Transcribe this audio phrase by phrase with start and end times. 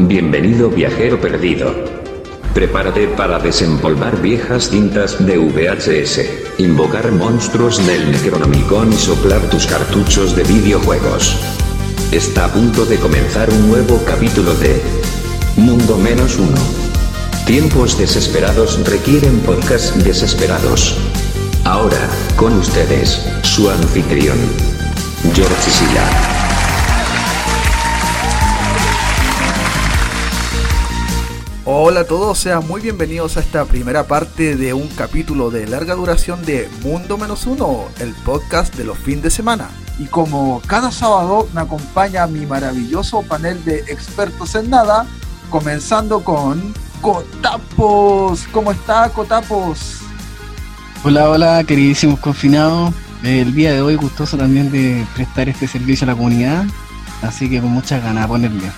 [0.00, 1.74] Bienvenido viajero perdido.
[2.54, 6.20] Prepárate para desempolvar viejas cintas de VHS,
[6.58, 11.36] invocar monstruos del Necronomicon y soplar tus cartuchos de videojuegos.
[12.12, 14.80] Está a punto de comenzar un nuevo capítulo de
[15.56, 16.58] Mundo Menos Uno.
[17.44, 20.96] Tiempos desesperados requieren podcasts desesperados.
[21.64, 24.38] Ahora, con ustedes, su anfitrión,
[25.34, 26.37] George Silla.
[31.80, 35.94] Hola a todos, sean muy bienvenidos a esta primera parte de un capítulo de larga
[35.94, 39.70] duración de Mundo Menos Uno, el podcast de los fines de semana.
[39.96, 45.06] Y como cada sábado me acompaña mi maravilloso panel de expertos en nada,
[45.50, 48.48] comenzando con Cotapos.
[48.50, 50.00] ¿Cómo está Cotapos?
[51.04, 52.92] Hola, hola, queridísimos confinados.
[53.22, 56.64] El día de hoy gustoso también de prestar este servicio a la comunidad,
[57.22, 58.68] así que con muchas ganas a ponerle.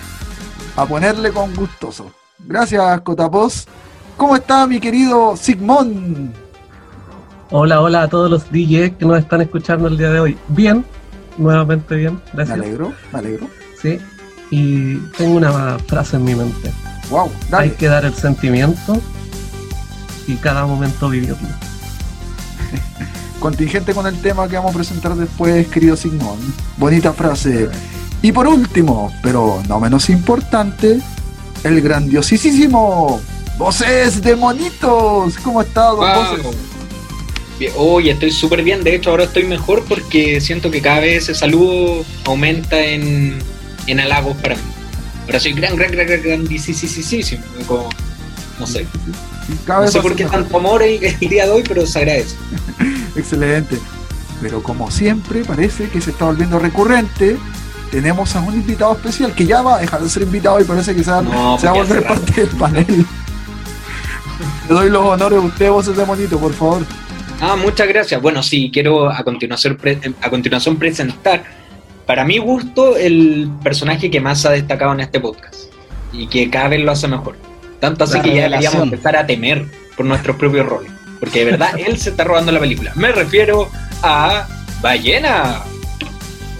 [0.75, 2.11] A ponerle con gustoso.
[2.45, 3.67] Gracias, Cotapos.
[4.17, 6.33] ¿Cómo está mi querido Sigmund?
[7.49, 10.37] Hola, hola a todos los DJs que nos están escuchando el día de hoy.
[10.47, 10.85] Bien,
[11.37, 12.57] nuevamente bien, gracias.
[12.57, 13.47] Me alegro, me alegro.
[13.81, 13.99] Sí,
[14.49, 16.71] y tengo una frase en mi mente.
[17.09, 17.65] Wow, dale.
[17.65, 18.97] Hay que dar el sentimiento
[20.27, 21.35] y cada momento vivirlo.
[23.39, 26.53] Contingente con el tema que vamos a presentar después, querido Sigmund.
[26.77, 27.69] Bonita frase.
[28.21, 31.01] Y por último, pero no menos importante,
[31.63, 33.21] el grandiosísimo
[33.57, 35.35] Voces de Monitos.
[35.43, 36.71] ¿Cómo está, don Voces?
[37.75, 38.83] Oye, estoy súper bien.
[38.83, 43.37] De hecho, ahora estoy mejor porque siento que cada vez ese saludo aumenta en,
[43.87, 44.61] en halagos para mí.
[45.25, 47.43] Ahora soy gran, gran, gran, gran, grandísimo.
[47.67, 47.89] Como,
[48.59, 48.87] no sé.
[49.67, 52.35] no sé por qué tanto amor el, el día de hoy, pero se agradece.
[53.15, 53.77] Excelente.
[54.41, 57.37] Pero como siempre, parece que se está volviendo recurrente
[57.91, 60.95] tenemos a un invitado especial que ya va a dejar de ser invitado y parece
[60.95, 62.85] que se va, a volver parte del panel.
[64.69, 66.85] Le doy los honores a usted, voces de monito, por favor.
[67.41, 68.21] Ah, muchas gracias.
[68.21, 69.77] Bueno, sí, quiero a continuación,
[70.21, 71.43] a continuación presentar,
[72.05, 75.55] para mi gusto, el personaje que más ha destacado en este podcast
[76.13, 77.35] y que cada vez lo hace mejor.
[77.79, 79.65] Tanto así que ya deberíamos empezar a temer
[79.97, 80.91] por nuestros propios roles.
[81.19, 82.93] Porque de verdad él se está robando la película.
[82.95, 83.69] Me refiero
[84.01, 84.47] a
[84.81, 85.61] Ballena.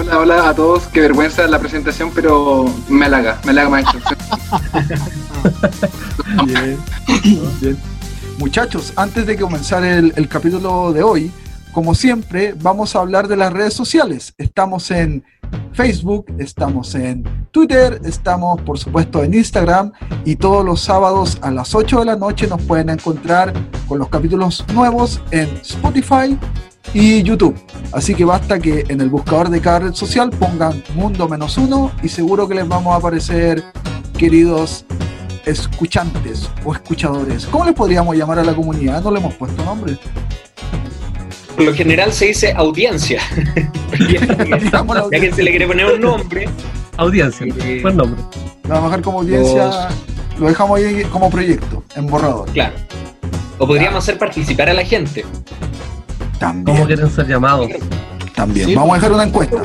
[0.01, 0.87] Hola, hola a todos.
[0.87, 3.99] Qué vergüenza la presentación, pero me halaga, me halaga maestro.
[6.47, 6.77] bien,
[7.61, 7.77] bien.
[8.39, 11.31] Muchachos, antes de comenzar el, el capítulo de hoy,
[11.71, 14.33] como siempre, vamos a hablar de las redes sociales.
[14.39, 15.23] Estamos en
[15.73, 19.91] Facebook, estamos en Twitter, estamos por supuesto en Instagram
[20.25, 23.53] y todos los sábados a las 8 de la noche nos pueden encontrar
[23.87, 26.39] con los capítulos nuevos en Spotify,
[26.93, 27.55] y YouTube.
[27.91, 31.91] Así que basta que en el buscador de cada red social pongan Mundo menos uno
[32.03, 33.63] y seguro que les vamos a aparecer,
[34.17, 34.85] queridos
[35.45, 37.45] escuchantes o escuchadores.
[37.45, 39.03] ¿Cómo les podríamos llamar a la comunidad?
[39.03, 39.97] No le hemos puesto nombre.
[41.55, 43.21] Por lo general se dice audiencia.
[44.09, 46.47] ya que se le quiere poner un nombre.
[46.97, 47.45] Audiencia,
[47.81, 48.21] buen nombre.
[48.63, 49.89] Lo vamos a dejar como audiencia,
[50.39, 52.49] lo dejamos ahí como proyecto, en borrador.
[52.51, 52.75] Claro.
[53.57, 55.25] O podríamos hacer participar a la gente.
[56.41, 57.69] ¿Cómo quieren ser llamados?
[58.35, 58.73] También.
[58.73, 59.57] Vamos a dejar una encuesta.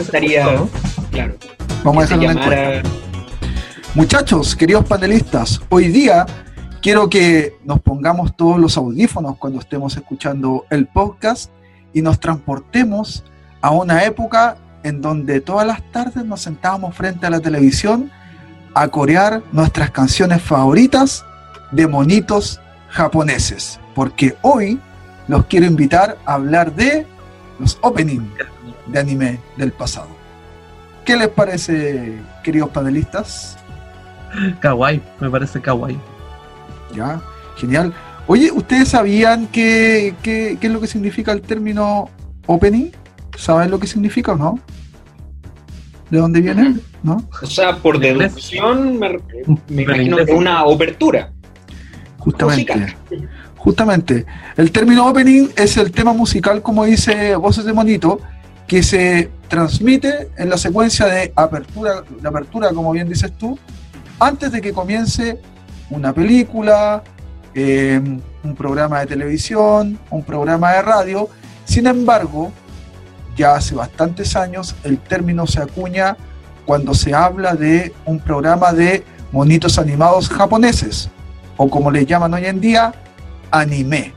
[1.83, 2.89] Vamos a dejar una encuesta.
[3.95, 6.27] Muchachos, queridos panelistas, hoy día
[6.83, 11.51] quiero que nos pongamos todos los audífonos cuando estemos escuchando el podcast
[11.95, 13.25] y nos transportemos
[13.63, 18.11] a una época en donde todas las tardes nos sentábamos frente a la televisión
[18.75, 21.25] a corear nuestras canciones favoritas
[21.73, 22.61] de monitos
[22.91, 23.81] japoneses.
[23.95, 24.79] Porque hoy
[25.29, 27.07] los quiero invitar a hablar de
[27.59, 28.27] los openings
[28.87, 30.09] de anime del pasado.
[31.05, 33.57] ¿Qué les parece, queridos panelistas?
[34.61, 35.99] Kawaii, me parece kawaii.
[36.95, 37.21] Ya,
[37.57, 37.93] genial.
[38.27, 42.11] Oye, ¿ustedes sabían qué, qué, es lo que significa el término
[42.47, 42.91] opening?
[43.37, 44.59] ¿Saben lo que significa o no?
[46.11, 46.77] ¿De dónde viene?
[47.03, 47.23] ¿No?
[47.41, 51.33] O sea, por deducción me, imagino que es una obertura.
[52.19, 52.97] Justamente.
[53.67, 54.25] Justamente,
[54.57, 58.21] el término opening es el tema musical, como dice Voces de Monito,
[58.69, 63.59] que se transmite en la secuencia de apertura, de apertura, como bien dices tú,
[64.21, 65.41] antes de que comience
[65.91, 67.03] una película,
[67.57, 68.01] eh,
[68.45, 71.29] un programa de televisión, un programa de radio.
[71.65, 72.53] Sin embargo,
[73.37, 76.17] ya hace bastantes años el término se acuña
[76.67, 79.03] cuando se habla de un programa de
[79.33, 81.11] monitos animados japoneses,
[81.57, 82.95] o como le llaman hoy en día,
[83.51, 84.13] anime.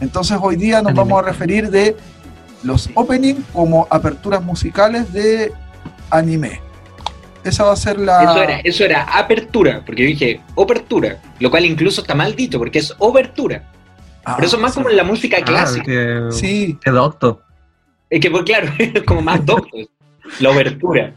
[0.00, 1.96] Entonces hoy día nos vamos a referir de
[2.62, 5.52] los openings como aperturas musicales de
[6.10, 6.60] anime.
[7.44, 8.22] esa va a ser la.
[8.22, 12.58] Eso era, eso era apertura, porque yo dije obertura, lo cual incluso está mal dicho,
[12.58, 13.62] porque es obertura.
[14.24, 16.30] Ah, Pero eso es más como en la música ah, clásica.
[16.32, 16.76] sí.
[16.82, 17.42] Que docto.
[18.10, 18.72] Es que, pues claro,
[19.06, 19.76] como más docto.
[20.40, 21.14] la obertura.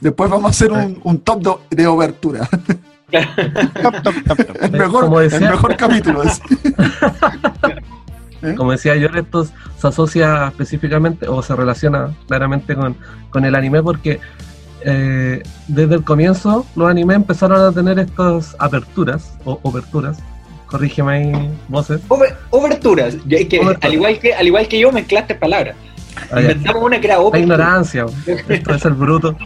[0.00, 2.48] Después vamos a hacer un, top de obertura.
[3.12, 6.22] el, mejor, el mejor capítulo.
[8.42, 8.54] ¿Eh?
[8.56, 14.20] Como decía yo, esto se asocia específicamente o se relaciona claramente con, el anime porque
[14.82, 20.18] eh, desde el comienzo los animes empezaron a tener estas aperturas o oberturas.
[20.66, 22.00] Corrígeme ahí, voces.
[22.50, 23.16] oberturas.
[23.82, 25.74] Al, igual que, al igual que yo, mezclaste palabras.
[26.30, 29.36] Ah, Inventamos una que era La ignorancia, esto es el bruto.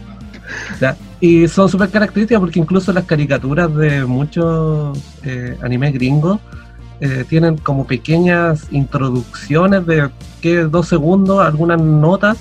[1.19, 6.39] Y son súper características porque incluso las caricaturas de muchos eh, animes gringos
[6.99, 10.09] eh, tienen como pequeñas introducciones de
[10.41, 12.37] que dos segundos, algunas notas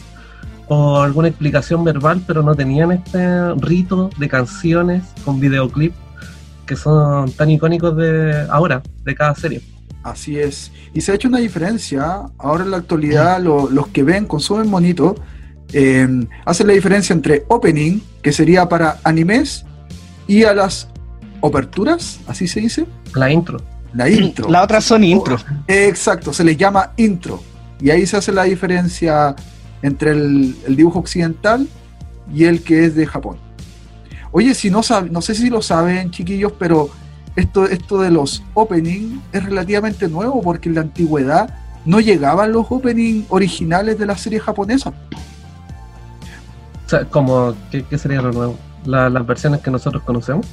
[0.68, 5.92] o alguna explicación verbal, pero no tenían este rito de canciones con videoclip
[6.66, 9.60] que son tan icónicos de ahora, de cada serie.
[10.02, 10.70] Así es.
[10.92, 12.22] Y se ha hecho una diferencia.
[12.38, 15.14] Ahora en la actualidad los que ven, consumen monito,
[15.72, 16.06] eh,
[16.44, 19.64] hacen la diferencia entre opening, que sería para animes,
[20.26, 20.88] y a las
[21.40, 22.86] oberturas, así se dice.
[23.14, 23.58] La intro
[23.94, 24.50] la intro.
[24.50, 25.38] La otra son intro.
[25.66, 27.42] Exacto, se les llama intro.
[27.80, 29.34] Y ahí se hace la diferencia
[29.82, 31.66] entre el, dibujo occidental
[32.32, 33.38] y el que es de Japón.
[34.32, 34.80] Oye, si no
[35.10, 36.90] no sé si lo saben, chiquillos, pero
[37.36, 41.54] esto, esto de los opening es relativamente nuevo porque en la antigüedad
[41.84, 44.92] no llegaban los opening originales de la serie japonesa.
[46.86, 48.58] O sea, como, ¿qué, sería lo nuevo?
[48.84, 50.46] ¿Las versiones que nosotros conocemos?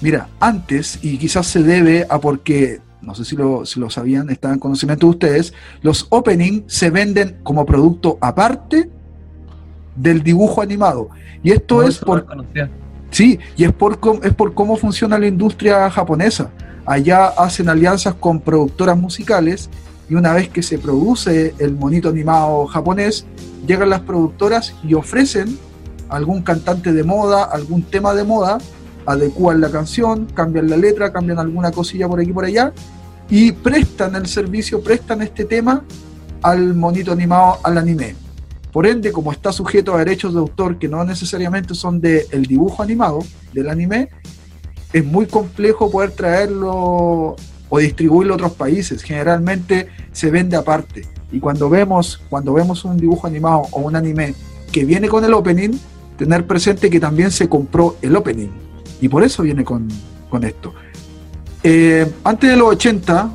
[0.00, 4.28] Mira, antes, y quizás se debe a porque, no sé si lo, si lo sabían,
[4.28, 8.90] están en conocimiento de ustedes, los opening se venden como producto aparte
[9.96, 11.08] del dibujo animado.
[11.42, 12.26] Y esto es por...
[13.10, 16.50] Sí, y es por, es por cómo funciona la industria japonesa.
[16.84, 19.70] Allá hacen alianzas con productoras musicales
[20.08, 23.26] y una vez que se produce el monito animado japonés,
[23.66, 25.58] llegan las productoras y ofrecen
[26.08, 28.58] algún cantante de moda, algún tema de moda
[29.06, 32.72] adecuan la canción, cambian la letra, cambian alguna cosilla por aquí por allá
[33.28, 35.84] y prestan el servicio, prestan este tema
[36.42, 38.16] al monito animado, al anime.
[38.72, 42.44] Por ende, como está sujeto a derechos de autor que no necesariamente son del el
[42.46, 43.20] dibujo animado,
[43.52, 44.08] del anime,
[44.92, 47.36] es muy complejo poder traerlo
[47.68, 49.02] o distribuirlo a otros países.
[49.02, 51.06] Generalmente se vende aparte.
[51.32, 54.34] Y cuando vemos, cuando vemos un dibujo animado o un anime
[54.70, 55.72] que viene con el opening,
[56.16, 58.50] tener presente que también se compró el opening.
[59.00, 59.88] Y por eso viene con,
[60.42, 60.74] esto.
[61.62, 63.30] Eh, antes de los 80,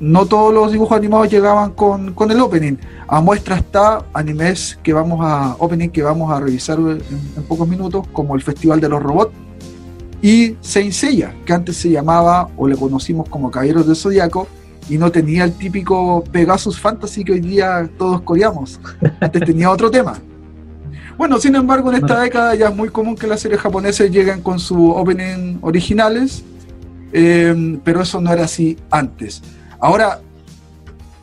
[0.00, 2.76] no todos los dibujos animados llegaban con, el opening.
[3.06, 8.06] A muestra está animes que vamos a opening que vamos a revisar en, pocos minutos,
[8.12, 9.32] como el Festival de los Robots
[10.20, 14.48] y Saint Seiya, que antes se llamaba o le conocimos como Caballeros del Zodiaco
[14.88, 18.80] y no tenía el típico Pegasus Fantasy que hoy día todos coreamos.
[19.20, 20.18] Antes tenía otro tema.
[21.16, 24.40] Bueno, sin embargo, en esta década ya es muy común que las series japonesas lleguen
[24.40, 26.44] con sus opening originales,
[27.12, 29.42] eh, pero eso no era así antes.
[29.80, 30.20] Ahora,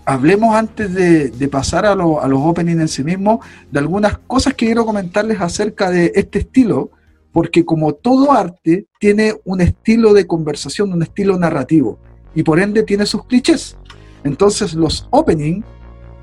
[0.05, 3.39] hablemos antes de, pasar a, los openings en sí mismos
[3.71, 6.91] de algunas cosas que quiero comentarles acerca de este estilo,
[7.35, 11.99] porque como todo arte tiene un estilo de conversación, un estilo narrativo,
[12.33, 13.75] y por ende tiene sus clichés.
[14.23, 15.65] Entonces los openings,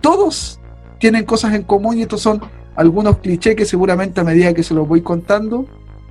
[0.00, 0.58] todos
[0.98, 2.40] tienen cosas en común y estos son
[2.76, 5.66] algunos clichés que seguramente a medida que se los voy contando,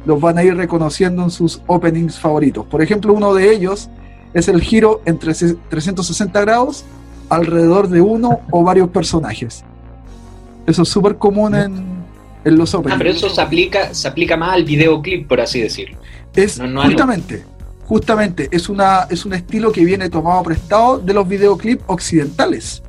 [0.05, 2.67] los van a ir reconociendo en sus openings favoritos.
[2.67, 3.89] Por ejemplo, uno de ellos
[4.35, 6.85] es el giro entre 360 grados
[7.27, 9.63] alrededor de uno o varios personajes.
[10.67, 12.00] Eso es súper común en,
[12.43, 12.95] en, los openings.
[12.95, 15.97] Ah, pero eso se aplica, se aplica más al videoclip, por así decirlo.
[16.35, 17.43] Es justamente,
[17.85, 22.83] justamente, es, una, es un estilo que viene tomado prestado de los videoclips occidentales.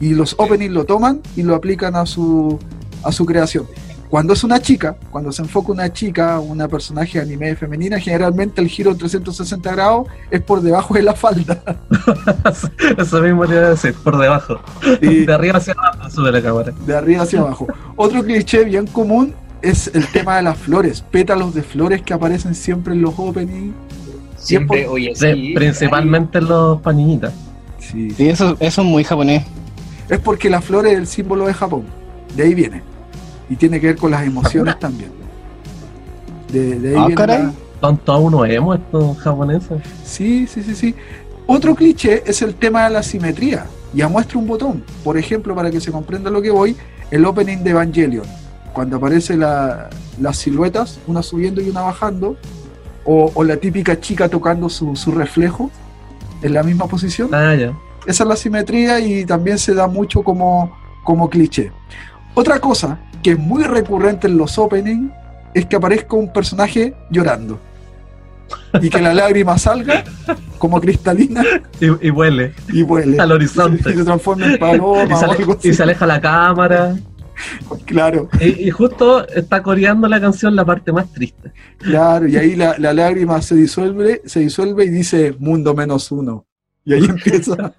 [0.00, 2.58] Y los openings lo toman y lo aplican a su,
[3.04, 3.66] a su creación.
[4.12, 8.68] Cuando es una chica, cuando se enfoca una chica, una personaje anime femenina, generalmente el
[8.68, 11.62] giro 360 grados es por debajo de la falda.
[12.98, 14.60] Eso mismo te iba a decir, por debajo.
[15.00, 16.74] de arriba hacia abajo, sube la cámara.
[16.84, 17.66] De arriba hacia abajo.
[17.96, 22.54] Otro cliché bien común es el tema de las flores, pétalos de flores que aparecen
[22.54, 23.74] siempre en los openings.
[24.36, 27.32] Siempre, oye, sí, Principalmente en los paninitas.
[27.78, 29.46] Sí, sí eso, eso es muy japonés.
[30.10, 31.84] Es porque la flor es el símbolo de Japón.
[32.36, 32.91] De ahí viene
[33.52, 35.10] y tiene que ver con las emociones también.
[36.50, 39.82] De, de ahí ah, Son todos unos emo estos japoneses.
[40.04, 40.94] Sí, sí, sí, sí.
[41.46, 43.66] Otro cliché es el tema de la simetría.
[43.92, 44.82] Ya muestro un botón.
[45.04, 46.74] Por ejemplo, para que se comprenda lo que voy,
[47.10, 48.24] el opening de Evangelion.
[48.72, 52.38] cuando aparece la, las siluetas, una subiendo y una bajando,
[53.04, 55.70] o, la típica chica tocando su, reflejo
[56.40, 57.28] en la misma posición.
[57.34, 57.78] Ah, ya.
[58.06, 61.70] Esa es la simetría y también se da mucho como, como cliché.
[62.34, 65.12] Otra cosa que es muy recurrente en los openings
[65.54, 67.60] es que aparezca un personaje llorando.
[68.80, 70.04] Y que la lágrima salga
[70.58, 71.42] como cristalina
[71.80, 72.54] y, huele.
[72.72, 73.18] y huele.
[73.18, 73.90] Al horizonte.
[73.90, 76.96] Y se transforma en paloma y, se, y se aleja la cámara.
[77.86, 78.28] Claro.
[78.40, 81.52] Y, justo está coreando la canción la parte más triste.
[81.78, 86.46] Claro y ahí la, lágrima se disuelve se disuelve y dice mundo menos uno
[86.84, 87.74] y ahí empieza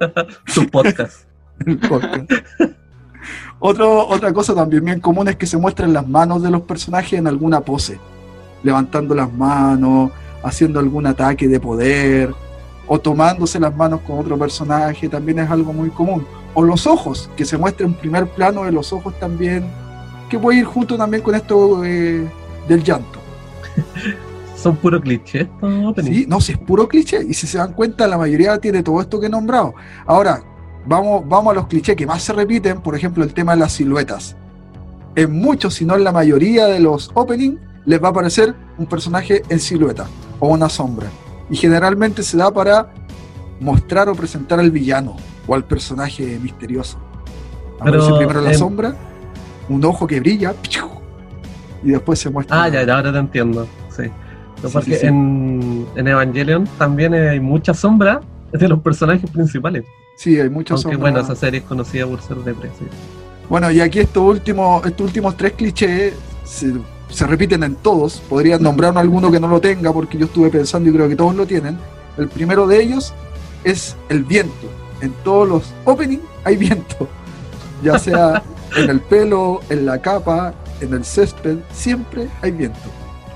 [0.46, 1.28] su podcast
[1.66, 2.32] el podcast
[3.60, 7.14] Otro, otra cosa también bien común es que se muestren las manos de los personajes
[7.14, 7.98] en alguna pose,
[8.62, 10.12] levantando las manos,
[10.44, 12.34] haciendo algún ataque de poder,
[12.88, 16.26] o tomándose las manos con otro personaje, también es algo muy común.
[16.54, 19.66] O los ojos, que se muestre en primer plano de los ojos también,
[20.30, 22.28] que puede ir junto también con esto eh,
[22.68, 23.20] del llanto.
[24.56, 25.48] Son puro clichés,
[26.04, 29.02] Sí, no, si es puro cliché, y si se dan cuenta, la mayoría tiene todo
[29.02, 29.74] esto que he nombrado.
[30.06, 30.42] Ahora,
[30.86, 33.74] vamos, vamos a los clichés que más se repiten, por ejemplo, el tema de las
[33.74, 34.36] siluetas.
[35.16, 38.86] En muchos, si no en la mayoría de los openings, les va a aparecer un
[38.86, 40.08] personaje en silueta
[40.40, 41.08] o una sombra.
[41.50, 42.90] Y generalmente se da para
[43.60, 45.16] mostrar o presentar al villano
[45.48, 46.98] o al personaje misterioso.
[47.80, 48.96] Aparece primero la sombra,
[49.70, 50.54] un ojo que brilla,
[51.84, 52.64] y después se muestra.
[52.64, 53.68] Ah, ya, ya ahora te entiendo.
[53.90, 54.04] Sí.
[54.72, 58.22] porque En, en, Evangelion también hay mucha sombra
[58.52, 59.84] de los personajes principales.
[60.16, 62.88] Sí, hay muchos Aunque bueno, esa serie es conocida por ser de precio.
[63.50, 68.22] Bueno, y aquí estos últimos, estos últimos tres clichés se, repiten en todos.
[68.30, 71.36] Podrían nombrar alguno que no lo tenga, porque yo estuve pensando y creo que todos
[71.36, 71.78] lo tienen.
[72.18, 73.14] El primero de ellos
[73.64, 74.68] es el viento.
[75.02, 77.08] En todos los openings hay viento.
[77.84, 78.42] Ya sea
[78.78, 82.80] en el pelo, en la capa, en el césped, siempre hay viento.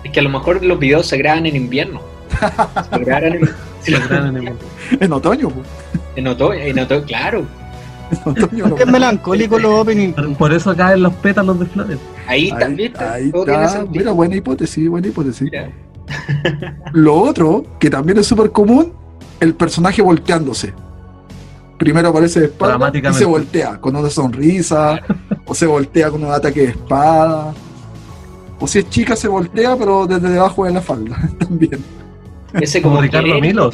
[0.03, 2.01] Es que a lo mejor los videos se graban en invierno.
[2.91, 4.57] Se graban en,
[5.00, 5.50] en, otoño.
[5.50, 5.67] Pues.
[6.18, 7.46] En otoño, en otoño, claro.
[8.80, 10.16] es melancólico los openings.
[10.36, 12.00] Por eso caen los pétalos de flores.
[12.28, 13.86] Ahí, también ahí está.
[13.86, 15.50] Mira, buena hipótesis, buena hipótesis.
[16.94, 18.94] Lo otro, que también es súper común,
[19.40, 20.74] el personaje volteándose.
[21.78, 25.00] Primero aparece de espalda y se voltea con una sonrisa,
[25.46, 27.54] o se voltea con un ataque de espada.
[28.60, 31.80] O si es chica se voltea, pero desde debajo de la falda también.
[32.54, 33.70] Ese como, Ricardo Milo.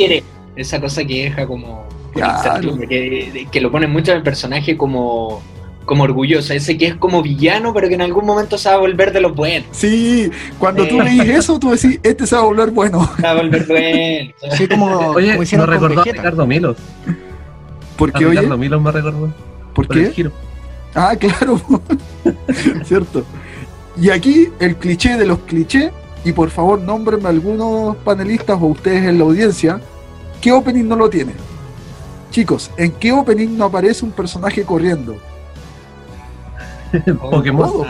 [0.57, 5.41] esa cosa que deja como que, lo pone mucho en el personaje como,
[5.85, 8.79] como orgulloso, ese que es como villano, pero que en algún momento se va a
[8.79, 9.67] volver de los buenos.
[9.71, 10.29] Sí,
[10.59, 13.09] cuando tú leís eso, tú decís, este se va a volver bueno.
[13.15, 14.33] Se va a volver bueno.
[14.57, 16.77] Sí, como, Oye, me recordó a Ricardo Milos.
[17.97, 18.39] ¿Por qué, oye?
[18.41, 19.33] Ricardo Milos me recordó.
[19.73, 20.29] ¿Por, qué?
[20.93, 21.59] Ah, claro.
[22.83, 23.25] Cierto.
[23.99, 25.91] Y aquí el cliché de los clichés,
[26.25, 29.79] y por favor nómbrenme algunos panelistas o ustedes en la audiencia,
[30.41, 31.33] ¿qué opening no lo tiene?
[32.33, 35.15] Chicos, ¿en qué opening no aparece un personaje corriendo?
[37.21, 37.71] Pokémon.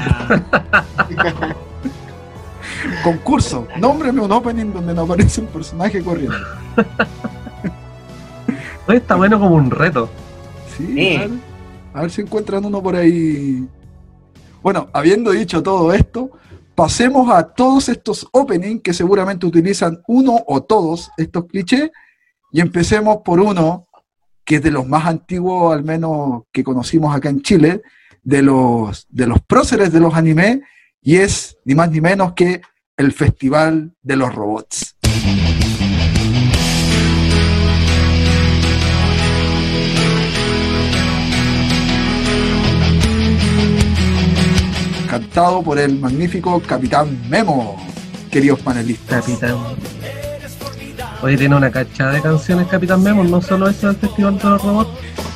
[3.06, 3.66] Concurso.
[3.78, 6.36] Nómbreme un opening donde no aparece un personaje corriendo.
[8.90, 10.10] está bueno como un reto.
[10.76, 11.22] Sí,
[11.94, 13.66] a ver si encuentran uno por ahí.
[14.62, 16.32] Bueno, habiendo dicho todo esto,
[16.76, 21.92] pasemos a todos estos openings que seguramente utilizan uno o todos estos clichés
[22.52, 23.88] y empecemos por uno
[24.46, 27.82] que es de los más antiguos, al menos que conocimos acá en Chile,
[28.24, 30.60] de los, de los próceres de los animes,
[31.02, 32.62] y es ni más ni menos que
[32.98, 34.96] el Festival de los Robots.
[45.10, 47.78] Cantado por el magnífico Capitán Memo,
[48.32, 49.24] queridos panelistas.
[49.24, 49.58] Capitán.
[51.24, 54.62] Hoy tiene una cachada de canciones Capitán Memo, no solo eso del Festival de los
[54.62, 54.90] Robots,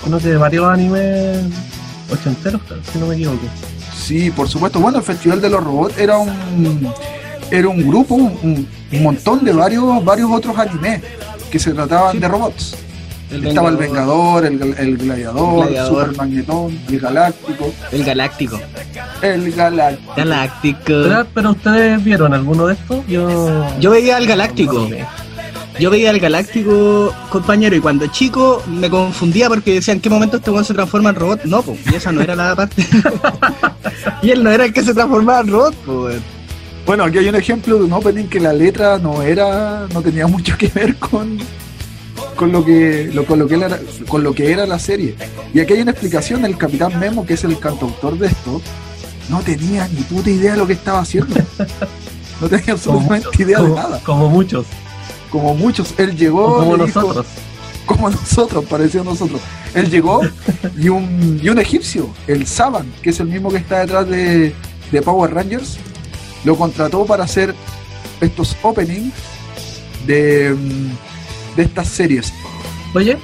[0.03, 1.45] sino que varios animes
[2.11, 2.59] ochenteros,
[2.91, 3.47] si no me equivoco.
[3.95, 4.81] Sí, por supuesto.
[4.81, 6.91] Bueno, el Festival de los Robots era un
[7.49, 8.67] era un grupo, un,
[9.01, 11.01] montón de varios varios otros animes
[11.49, 12.75] que se trataban de robots.
[13.31, 17.73] Estaba el Vengador, el, gladiador, el Super Magnetón, el Galáctico.
[17.93, 18.59] El Galáctico.
[19.21, 20.13] El Galáctico.
[20.17, 21.27] Galáctico.
[21.33, 23.07] Pero, ustedes vieron alguno de estos?
[23.07, 24.89] Yo, Yo veía al Galáctico.
[25.79, 30.37] Yo veía al Galáctico, compañero, y cuando chico me confundía porque decía en qué momento
[30.37, 31.43] este weón se transforma en robot.
[31.45, 32.83] No, pues, y esa no era la parte.
[34.23, 36.17] y él no era el que se transformaba en robot, pues.
[36.85, 40.25] Bueno, aquí hay un ejemplo de un opening que la letra no era, no tenía
[40.25, 41.37] mucho que ver con,
[42.35, 45.15] con lo que, lo, con lo que era, con lo que era la serie.
[45.53, 48.61] Y aquí hay una explicación del Capitán Memo, que es el cantautor de esto,
[49.29, 51.35] no tenía ni puta idea de lo que estaba haciendo.
[52.39, 53.99] No tenía absolutamente idea de nada.
[54.03, 54.67] Como muchos.
[55.29, 55.93] Como muchos.
[55.97, 56.57] Él llegó.
[56.57, 57.25] como nosotros.
[57.85, 59.41] como nosotros, pareció nosotros.
[59.73, 60.21] Él llegó
[60.77, 64.55] y un, y un egipcio, el Saban, que es el mismo que está detrás de,
[64.91, 65.77] de Power Rangers,
[66.43, 67.53] lo contrató para hacer
[68.21, 69.13] estos openings
[70.05, 70.55] de,
[71.55, 72.33] de estas series.
[72.93, 73.17] Oye,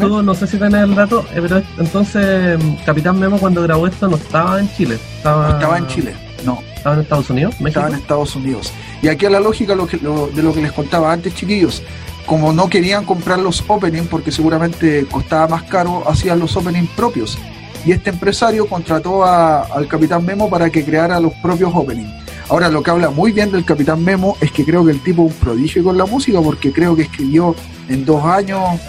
[0.00, 4.16] no sé si tenés el dato, eh, pero entonces Capitán Memo cuando grabó esto no
[4.16, 4.98] estaba en Chile.
[5.16, 6.62] Estaba, estaba en Chile, no.
[6.76, 7.54] ¿Estaba en Estados Unidos?
[7.64, 8.72] Estaba en Estados Unidos.
[9.02, 11.82] Y aquí a la lógica de lo que les contaba antes, chiquillos.
[12.26, 17.38] Como no querían comprar los openings porque seguramente costaba más caro, hacían los openings propios.
[17.84, 22.10] Y este empresario contrató al Capitán Memo para que creara los propios openings.
[22.48, 25.26] Ahora, lo que habla muy bien del Capitán Memo es que creo que el tipo
[25.26, 27.54] es un prodigio con la música porque creo que escribió
[27.88, 28.80] en dos años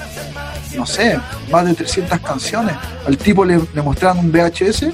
[0.75, 1.19] no sé,
[1.51, 2.75] más de 300 canciones.
[3.07, 4.87] Al tipo le, le mostraban un VHS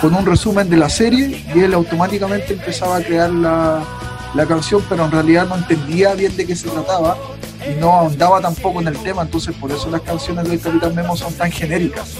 [0.00, 3.82] con un resumen de la serie y él automáticamente empezaba a crear la,
[4.46, 7.16] canción, pero en realidad no entendía bien de qué se trataba
[7.66, 11.16] y no ahondaba tampoco en el tema, entonces por eso las canciones del Capitán Memo
[11.16, 12.14] son tan genéricas.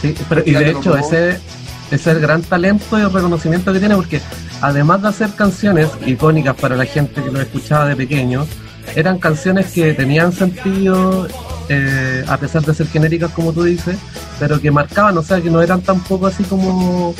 [0.00, 0.14] Sí,
[0.46, 1.38] y de hecho ese,
[1.90, 4.22] es el gran talento y el reconocimiento que tiene, porque
[4.62, 8.46] además de hacer canciones icónicas para la gente que lo escuchaba de pequeño,
[8.96, 11.28] eran canciones que tenían sentido
[11.68, 13.96] eh, a pesar de ser genéricas como tú dices,
[14.38, 17.14] pero que marcaban, o sea, que no eran tampoco así como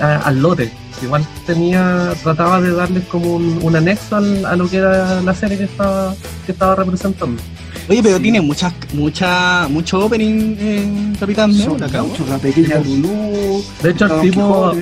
[0.00, 0.70] al lote.
[1.02, 5.64] Igual tenía, trataba de darles como un, anexo a lo que era la serie que
[5.64, 6.14] estaba,
[6.46, 7.42] que estaba representando.
[7.88, 13.64] Oye, pero tiene muchas, mucha, mucho opening en Capitán Nemo, la pequeña Lulu.
[13.82, 14.74] De hecho, el tipo.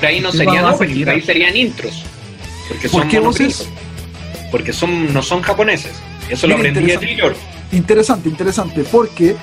[0.00, 2.04] Pero ahí no serían openings, ahí serían intros.
[2.68, 3.66] Porque son
[4.50, 5.92] Porque son, no son japoneses.
[6.30, 7.34] Eso lo aprendí de Trillor.
[7.72, 9.34] Interesante, interesante, porque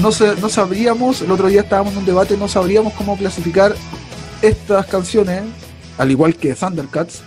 [0.00, 3.74] no, no sabríamos, el otro día estábamos en un debate, no sabríamos cómo clasificar
[4.42, 5.42] estas canciones,
[5.98, 7.22] al igual que Thundercats,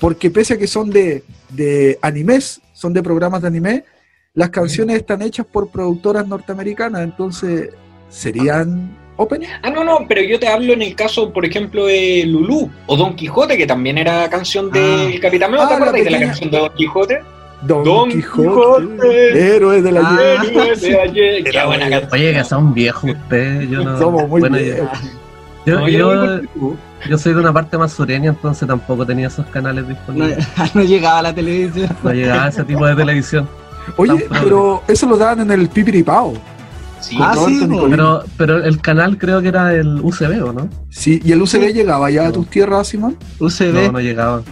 [0.00, 3.84] porque pese a que son de, de animes, son de programas de anime,
[4.32, 7.70] las canciones están hechas por productoras norteamericanas, entonces
[8.08, 9.46] serían opening.
[9.62, 12.96] Ah, no, no, pero yo te hablo en el caso, por ejemplo, de Lulu o
[12.96, 15.20] Don Quijote, que también era canción de ah.
[15.20, 17.20] Capitán ¿te ah, acuerdas de la canción de Don Quijote?
[17.66, 21.44] Don, Quijote, héroe de la ah, ayer.
[21.44, 22.12] Qué buena canción.
[22.12, 23.70] Oye, que son viejos ustedes.
[23.70, 24.88] Yo no, Somos muy viejos.
[25.66, 26.40] Yo, yo,
[27.08, 30.46] yo, soy de una parte más sureña, entonces tampoco tenía esos canales disponibles.
[30.74, 31.88] No, llegaba a la televisión.
[32.02, 33.48] No llegaba a ese tipo de televisión.
[33.96, 36.34] Oye, pero eso lo daban en el Pipiripao.
[37.00, 40.68] Sí, ah, sí pero, pero el canal creo que era el UCB, ¿o no?
[40.88, 43.16] Sí, ¿y el UCB llegaba ya a tus tierras, Simón?
[43.40, 43.86] UCB.
[43.86, 44.42] No, no llegaba.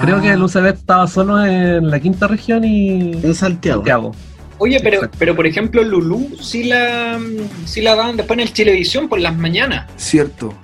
[0.00, 4.12] Creo que el UCB estaba solo en la quinta región y en Santiago.
[4.58, 7.18] Oye, pero, pero por ejemplo, Lulú sí la,
[7.66, 9.86] sí la daban después en el televisión por las mañanas.
[9.96, 10.54] Cierto.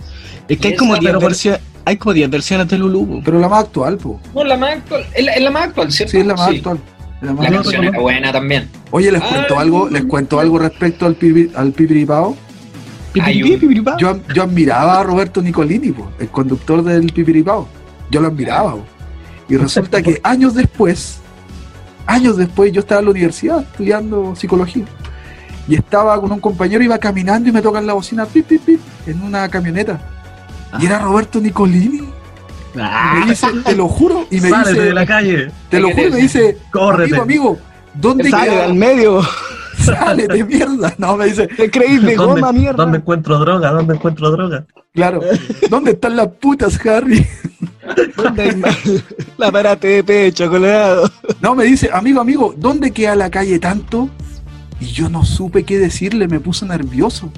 [0.48, 3.22] Es que hay como, 10 versiones, hay como 10 versiones de Lulú.
[3.24, 4.20] Pero la más actual, po.
[4.34, 5.06] No, la más actual.
[5.14, 6.12] Es la, más actual, ¿cierto?
[6.12, 6.78] Sí, es la más actual.
[7.20, 8.68] La, canción era buena también.
[8.90, 12.36] Oye, les cuento algo, les cuento algo respecto al, pipi, al Pipiripao.
[13.98, 17.68] Yo, yo admiraba a Roberto Nicolini, po, el conductor del Pipiripao.
[18.10, 18.72] Yo lo admiraba.
[18.72, 18.84] Po.
[19.52, 21.18] Y resulta que años después,
[22.06, 24.86] años después, yo estaba en la universidad estudiando psicología.
[25.68, 28.80] Y estaba con un compañero, iba caminando y me tocan la bocina, pip, pip, pip,
[29.06, 30.00] en una camioneta.
[30.80, 32.00] Y era Roberto Nicolini.
[32.80, 33.20] Ah.
[33.20, 34.72] Me dice, te lo juro, y me dice.
[34.72, 35.50] de la calle.
[35.68, 37.14] Te lo juro, me dice, Córrete.
[37.14, 37.58] amigo, amigo,
[37.92, 39.20] ¿dónde Sale al medio.
[39.78, 40.94] Sale de mierda.
[40.96, 41.46] No, me dice.
[41.46, 42.84] Te creís de goma, mierda.
[42.84, 43.70] ¿Dónde encuentro droga?
[43.70, 44.64] ¿Dónde encuentro droga?
[44.94, 45.20] Claro.
[45.68, 47.26] ¿Dónde están las putas, Harry?
[48.16, 48.62] ¿Dónde hay
[49.38, 51.10] la parate de pecho, colorado?
[51.40, 54.08] No, me dice, amigo, amigo, ¿dónde queda la calle tanto?
[54.80, 57.30] Y yo no supe qué decirle, me puse nervioso.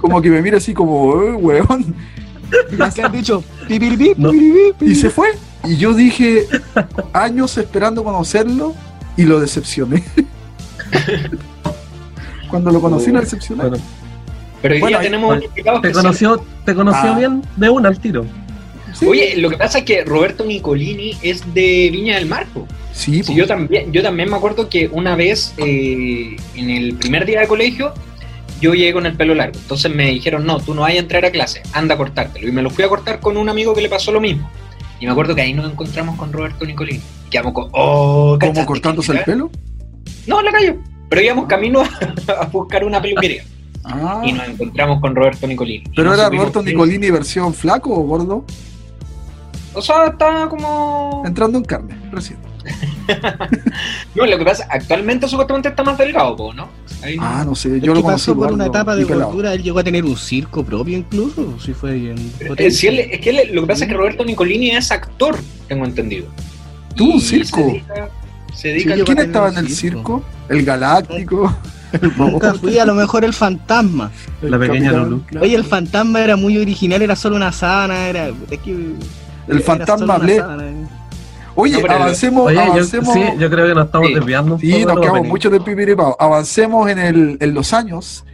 [0.00, 1.94] Como que me mira así como, eh, weón.
[2.70, 3.44] Y han dicho,
[4.80, 5.30] y se fue.
[5.64, 6.46] Y yo dije,
[7.12, 8.74] años esperando conocerlo
[9.16, 10.04] y lo decepcioné.
[12.48, 13.64] Cuando lo conocí, lo decepcioné.
[14.62, 15.38] Pero ya tenemos
[15.82, 17.18] te conoció, te conoció ah.
[17.18, 18.24] bien de una al tiro.
[19.06, 22.46] Oye, lo que pasa es que Roberto Nicolini es de Viña del Mar.
[22.92, 27.40] Sí, yo también, yo también me acuerdo que una vez eh, en el primer día
[27.40, 27.94] de colegio
[28.60, 29.58] yo llegué con el pelo largo.
[29.58, 32.48] Entonces me dijeron, no, tú no vas a entrar a clase, anda a cortártelo.
[32.48, 34.50] Y me lo fui a cortar con un amigo que le pasó lo mismo.
[35.00, 37.00] Y me acuerdo que ahí nos encontramos con Roberto Nicolini.
[37.30, 39.50] Quedamos con, oh, ¿Cómo cortándose el pelo?
[40.26, 40.76] No, la calle.
[41.08, 41.82] Pero íbamos camino
[42.28, 43.44] a, buscar una peluquería.
[43.84, 44.22] Ah.
[44.24, 45.84] Y nos encontramos con Roberto Nicolini.
[45.94, 48.44] ¿Pero era Roberto Nicolini versión flaco o gordo?
[49.78, 51.22] O sea, está como.
[51.24, 52.38] Entrando en carne, recién.
[54.14, 56.68] no, lo que pasa, actualmente supuestamente está más delgado, ¿no?
[57.20, 60.04] ah, no sé, yo lo pasó por una etapa de cultura, él llegó a tener
[60.04, 62.16] un circo propio incluso, si fue bien.
[62.56, 65.38] Eh, si es que lo que pasa es que Roberto Nicolini es actor,
[65.68, 66.26] tengo entendido.
[66.94, 67.72] ¿Tuvo un circo?
[68.54, 70.22] Se dedica, ¿Quién estaba en el circo?
[70.48, 71.56] ¿El Galáctico?
[72.16, 74.10] Nunca fui, a lo mejor el fantasma.
[74.42, 75.22] La pequeña Lulu.
[75.40, 78.30] Oye, el fantasma era muy original, era solo una sábana, era.
[79.48, 80.42] El fantasma hablé.
[81.54, 83.14] Oye, avancemos, avancemos.
[83.14, 84.58] Yo, sí, yo creo que nos estamos desviando.
[84.58, 86.16] Sí, nos quedamos mucho de pipiripao.
[86.20, 88.24] Avancemos en, el, en los años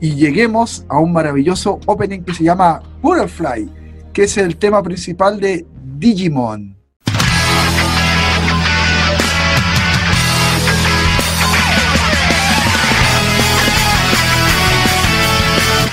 [0.00, 3.68] y lleguemos a un maravilloso opening que se llama Butterfly,
[4.12, 5.66] que es el tema principal de
[5.98, 6.76] Digimon.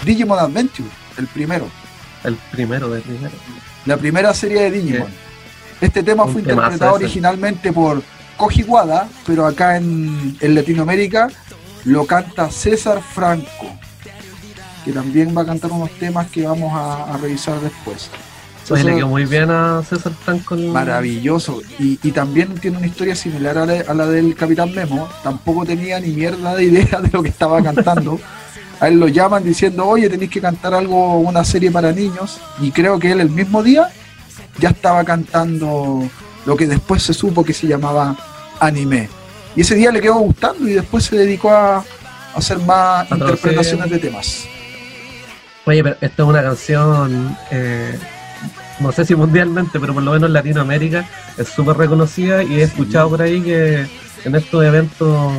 [0.06, 1.68] Digimon Adventure, el primero.
[2.24, 3.34] El primero de primero.
[3.86, 5.08] La primera serie de Digimon.
[5.82, 8.02] Este tema fue interpretado originalmente por
[8.38, 11.30] Koji Wada, pero acá en, Latinoamérica
[11.86, 13.48] lo canta César Franco,
[14.84, 18.10] que también va a cantar unos temas que vamos a, revisar después.
[18.70, 20.56] Le quedó muy bien a César Franco.
[20.56, 21.62] Maravilloso.
[21.80, 25.10] Y, también tiene una historia similar a la, del Capitán Memo.
[25.24, 28.20] Tampoco tenía ni mierda de idea de lo que estaba cantando.
[28.80, 32.40] a él lo llaman diciendo, oye, tenéis que cantar algo, una serie para niños.
[32.62, 33.90] Y creo que él el mismo día
[34.60, 36.10] ya estaba cantando
[36.46, 38.16] lo que después se supo que se llamaba
[38.60, 39.10] anime.
[39.56, 41.84] Y ese día le quedó gustando y después se dedicó a,
[42.36, 44.46] hacer más interpretaciones de temas.
[45.66, 47.98] Oye, pero esta es una canción, eh,
[48.80, 52.64] no sé si mundialmente, pero por lo menos en Latinoamérica es súper reconocida y he
[52.64, 53.86] escuchado por ahí que
[54.24, 55.34] en estos eventos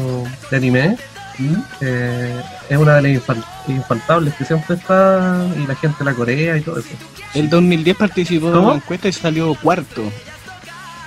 [0.50, 0.96] de anime
[1.40, 1.54] ¿Mm?
[1.80, 3.22] eh, es una de las
[3.66, 6.88] infaltables que siempre está y la gente la corea y todo eso.
[7.34, 10.02] El 2010 participó en la encuesta y salió cuarto.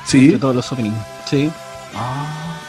[0.06, 0.30] Sí.
[0.30, 0.98] De todos los openings.
[1.30, 1.52] Sí.
[1.96, 2.60] Ah,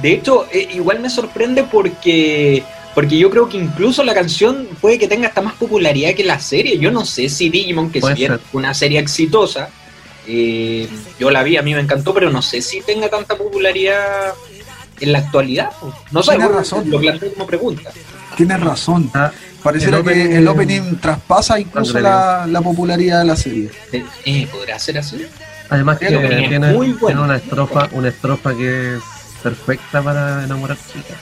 [0.00, 4.98] De hecho, eh, igual me sorprende porque porque yo creo que incluso la canción puede
[4.98, 6.78] que tenga hasta más popularidad que la serie.
[6.78, 9.68] Yo no sé si Digimon, que si bien una serie exitosa,
[10.28, 14.32] eh, yo la vi, a mí me encantó, pero no sé si tenga tanta popularidad
[15.00, 15.70] en la actualidad.
[16.10, 16.90] No sé, razón.
[16.90, 17.90] lo planteo como pregunta.
[18.36, 19.10] Tienes razón.
[19.14, 19.30] Ah,
[19.62, 23.70] Pareciera que el opening traspasa incluso la, popularidad de la serie.
[23.92, 25.24] Eh, eh, ¿Podrá ser así?
[25.70, 29.02] Además que tiene, tiene, una estrofa, una estrofa que es
[29.42, 31.16] perfecta para enamorar chicas.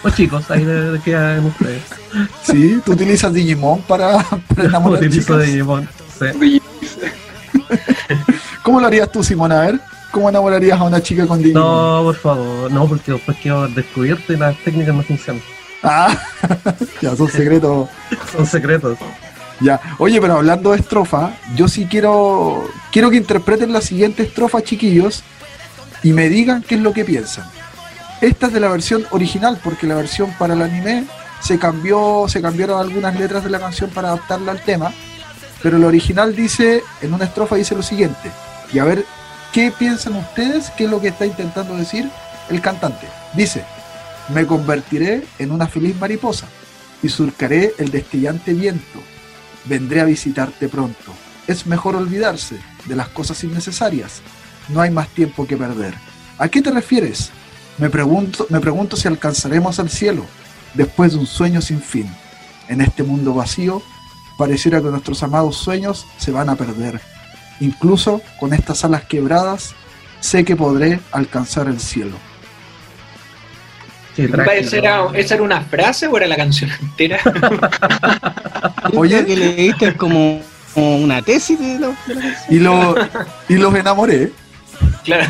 [0.00, 1.82] Pues chicos, ahí de, qué hagan ustedes.
[2.44, 4.22] Sí, tú utilizas Digimon para,
[4.54, 6.62] para enamorar Utilizo Digimon, sí.
[8.62, 9.52] ¿Cómo lo harías tú, Simón?
[9.52, 9.80] A ver,
[10.16, 11.62] ¿cómo enamorarías a una chica con Digimon?
[11.62, 15.42] No, por favor, no, porque después quedo descubierto y las técnicas no funcionan.
[15.82, 16.16] Ah,
[17.02, 17.90] ya son secretos.
[18.34, 18.96] son secretos.
[19.60, 24.62] Ya, oye, pero hablando de estrofa, yo sí quiero quiero que interpreten la siguiente estrofa,
[24.62, 25.22] chiquillos,
[26.02, 27.44] y me digan qué es lo que piensan.
[28.22, 31.04] Esta es de la versión original, porque la versión para el anime
[31.40, 34.94] se cambió, se cambiaron algunas letras de la canción para adaptarla al tema,
[35.62, 38.30] pero la original dice, en una estrofa dice lo siguiente,
[38.72, 39.04] y a ver
[39.56, 42.10] qué piensan ustedes, qué es lo que está intentando decir
[42.50, 43.06] el cantante.
[43.32, 43.64] Dice,
[44.28, 46.46] me convertiré en una feliz mariposa
[47.02, 49.00] y surcaré el destellante viento.
[49.64, 51.10] Vendré a visitarte pronto.
[51.46, 54.20] Es mejor olvidarse de las cosas innecesarias.
[54.68, 55.94] No hay más tiempo que perder.
[56.36, 57.30] ¿A qué te refieres?
[57.78, 60.26] Me pregunto, me pregunto si alcanzaremos al cielo
[60.74, 62.14] después de un sueño sin fin.
[62.68, 63.80] En este mundo vacío,
[64.36, 67.00] pareciera que nuestros amados sueños se van a perder.
[67.60, 69.74] Incluso con estas alas quebradas,
[70.20, 72.16] sé que podré alcanzar el cielo.
[74.16, 74.76] ¿Esa
[75.34, 77.20] era, una frase o era la canción entera?
[78.94, 80.40] Oye, que leíste como,
[80.74, 81.78] una tesis de,
[82.48, 82.94] y, lo,
[83.48, 84.32] y los enamoré.
[85.04, 85.26] Claro.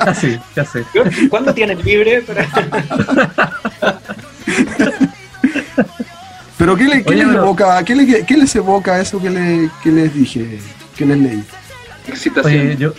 [0.00, 0.84] Así, ya sé.
[1.28, 2.24] ¿Cuándo tienes libre?
[6.56, 9.90] Pero ¿qué, le, qué les evoca, ¿qué, le, ¿qué, les evoca eso que, le, que
[9.90, 10.58] les dije,
[10.96, 11.44] que les leí?
[12.08, 12.44] Excitación.
[12.44, 12.92] Oye, yo...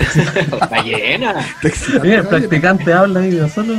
[0.70, 1.46] Ballena.
[2.00, 3.74] Oye, el practicante habla y solo...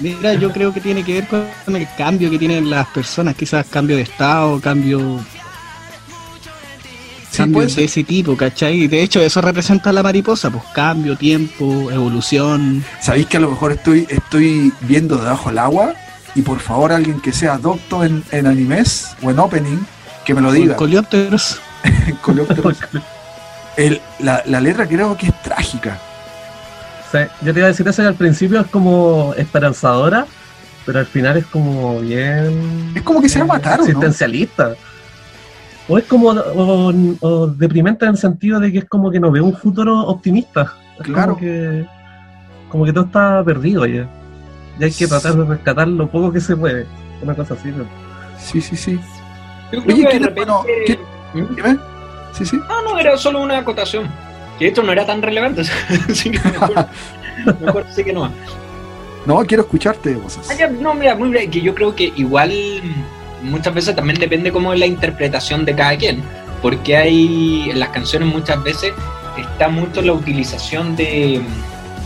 [0.00, 3.64] Mira, yo creo que tiene que ver con el cambio que tienen las personas, quizás
[3.66, 5.20] cambio de estado, cambio,
[7.44, 8.86] de ese tipo, ¿cachai?
[8.86, 12.84] De hecho, eso representa la mariposa, pues cambio, tiempo, evolución.
[13.00, 15.94] ¿Sabéis que a lo mejor estoy, estoy viendo debajo del agua?
[16.34, 19.78] Y por favor, alguien que sea docto en, animes o en opening,
[20.24, 20.76] que me lo diga.
[20.76, 21.60] Coleópteros.
[22.22, 22.78] Coleópteros.
[24.20, 25.98] la, la letra creo que es trágica
[27.40, 30.26] yo te iba a decir eso y al principio es como esperanzadora,
[30.84, 32.92] pero al final es como bien.
[32.94, 34.74] Es como que se va a matar, Existencialista.
[35.88, 39.40] O es como o, deprimente en el sentido de que es como que no ve
[39.40, 40.74] un futuro optimista.
[41.02, 41.34] claro.
[41.34, 41.86] Como que,
[42.68, 44.06] como que todo está perdido ya.
[44.78, 46.86] y hay que tratar de rescatar lo poco que se puede.
[47.22, 47.84] Una cosa así, ¿no?
[48.38, 49.00] Sí, sí, sí.
[49.72, 50.98] Yo creo Oye, que de ¿quién es- repente- bueno, ¿quién-
[51.32, 51.54] ¿Mm?
[51.56, 51.78] Dime.
[52.36, 52.56] Sí, sí.
[52.68, 54.08] No, no, era solo una acotación.
[54.58, 55.62] Que esto no era tan relevante,
[56.10, 56.86] así que mejor,
[57.60, 58.30] mejor sí que no.
[59.26, 60.38] No, quiero escucharte, vos.
[60.50, 62.52] Ah, ya, no, mira, muy bien, que yo creo que igual
[63.42, 66.22] muchas veces también depende como de la interpretación de cada quien,
[66.62, 68.92] porque hay en las canciones muchas veces
[69.36, 71.42] está mucho la utilización de,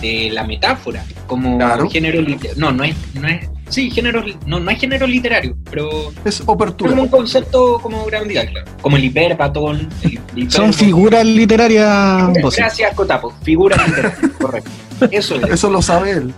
[0.01, 1.89] de la metáfora como Claro.
[1.89, 2.61] género literario.
[2.61, 5.89] No, no es, no es, sí, género, no, no es género literario, pero
[6.25, 6.91] Es es obertura.
[6.91, 8.67] como un concepto como grandioso, claro.
[8.83, 9.89] Como el hiperbatón.
[10.37, 12.29] el Son figuras literarias.
[12.57, 14.71] Gracias, Cotapo, figuras literarias, correcto.
[15.11, 15.55] Eso era.
[15.55, 16.35] Eso lo sabe él.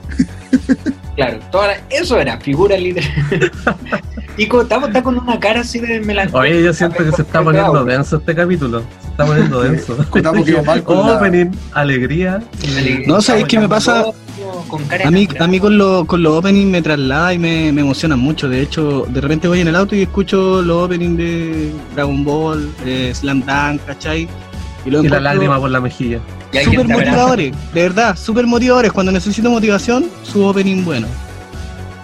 [1.17, 3.11] Claro, toda la- eso era, figura literal.
[4.37, 6.53] y Cotapo está con una cara así de melancolía.
[6.55, 8.83] Oye, yo siento que se está poniendo denso este capítulo.
[9.03, 9.97] Se está poniendo denso.
[10.09, 12.43] Contamos que iba mal con la- Opening, alegría.
[12.63, 14.07] y- No, ¿sabéis qué me pasa?
[14.69, 15.45] Con cara de A mí, enamorado.
[15.45, 18.49] a mí con, lo- con los openings me traslada y me, me emocionan mucho.
[18.49, 22.71] De hecho, de repente voy en el auto y escucho los openings de Dragon Ball,
[22.85, 24.29] eh, Slam Dunk, ¿cachai?
[24.85, 26.19] Y lo Y la lágrima por la mejilla.
[26.65, 28.93] Súper motivadores, de verdad, súper motivadores.
[28.93, 31.07] Cuando necesito motivación, su opening bueno.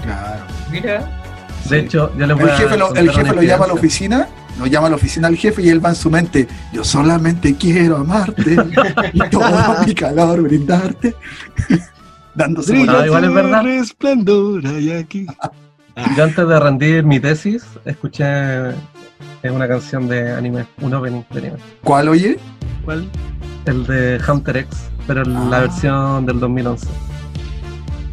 [0.05, 0.42] Claro.
[0.70, 1.11] Mira,
[1.68, 3.74] De hecho, yo les voy El a jefe lo, el jefe lo llama a la
[3.74, 6.83] oficina, lo llama a la oficina al jefe y él va en su mente, yo
[6.85, 8.57] solamente quiero amarte
[9.12, 11.14] y todo mi calor brindarte.
[12.38, 12.87] Dándose.
[12.88, 13.62] Ah, igual es verdad.
[13.64, 15.27] resplandor hay aquí.
[16.16, 21.38] Yo antes de rendir mi tesis, escuché eh, una canción de anime, un opening de
[21.40, 21.57] anime.
[21.83, 22.38] ¿Cuál oye?
[22.85, 23.09] ¿Cuál?
[23.64, 25.61] El de Hunter X, pero en la Ah.
[25.62, 26.87] versión del 2011.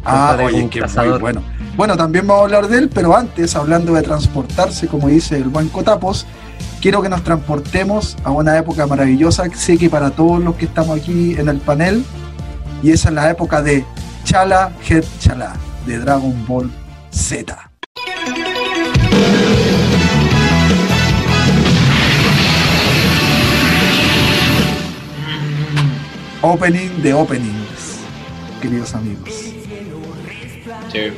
[0.04, 1.42] Ah, oye, qué muy bueno.
[1.76, 5.44] Bueno, también vamos a hablar de él, pero antes, hablando de transportarse, como dice el
[5.44, 6.26] buen Cotapos,
[6.80, 10.98] quiero que nos transportemos a una época maravillosa, sé que para todos los que estamos
[10.98, 12.04] aquí en el panel,
[12.82, 13.84] y esa es la época de
[14.26, 15.52] Chala Head Chala,
[15.86, 16.68] de Dragon Ball
[17.10, 17.46] Z.
[26.42, 27.98] Opening de openings,
[28.60, 29.28] queridos amigos.
[30.92, 31.12] sí.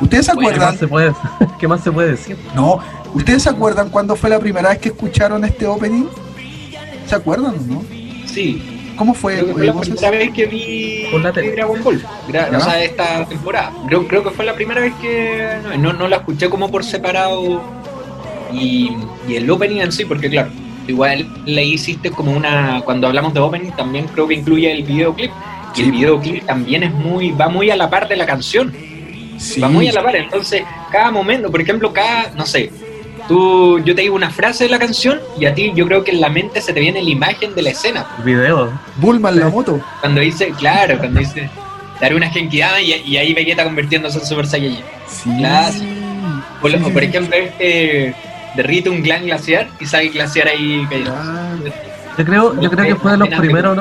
[0.00, 0.70] ¿Ustedes se Bueno, ¿Qué acuerdan?
[0.70, 1.12] más se puede,
[1.58, 2.38] qué más se puede decir?
[2.54, 2.78] No,
[3.12, 6.06] ¿ustedes se acuerdan cuándo fue la primera vez que escucharon este opening?
[7.06, 7.82] ¿Se acuerdan o no?
[8.26, 8.69] Sí,
[9.00, 9.32] ¿Cómo fue?
[9.36, 9.94] creo que fue la voces?
[9.94, 11.06] primera vez que vi
[11.54, 12.02] Dragon Ball.
[12.28, 12.58] Gra- ¿Ya?
[12.58, 13.72] O sea, esta temporada.
[13.88, 16.84] Creo, creo que fue la primera vez que no, no, no la escuché como por
[16.84, 17.62] separado.
[18.52, 18.90] Y,
[19.26, 20.50] y el opening en sí, porque claro,
[20.86, 22.82] igual le hiciste como una.
[22.84, 25.30] Cuando hablamos de opening, también creo que incluye el videoclip.
[25.74, 25.82] Y Sí.
[25.84, 27.30] el videoclip también es muy.
[27.30, 28.70] va muy a la par de la canción.
[29.38, 30.14] Sí, va muy a la par.
[30.14, 32.70] Entonces, cada momento, por ejemplo, cada, no sé,
[33.30, 36.10] tú, yo te digo una frase de la canción y a ti yo creo que
[36.10, 38.04] en la mente se te viene la imagen de la escena.
[38.18, 38.72] El video.
[38.96, 39.80] Bulma en la moto.
[40.00, 41.48] Cuando dice, claro, cuando dice,
[42.00, 44.84] daré una Genkidama y, y ahí Vegeta convirtiéndose en Super Saiyajin.
[45.06, 45.30] Sí.
[45.38, 45.74] Claro.
[46.62, 47.08] O, lo- Sí, o sí, por sí.
[47.08, 48.14] ejemplo, este
[48.56, 51.12] derrite un gran glaciar y sale el glaciar ahí cayendo.
[51.14, 51.72] Claro.
[52.18, 53.78] Yo creo, yo creo que fue de los primeros,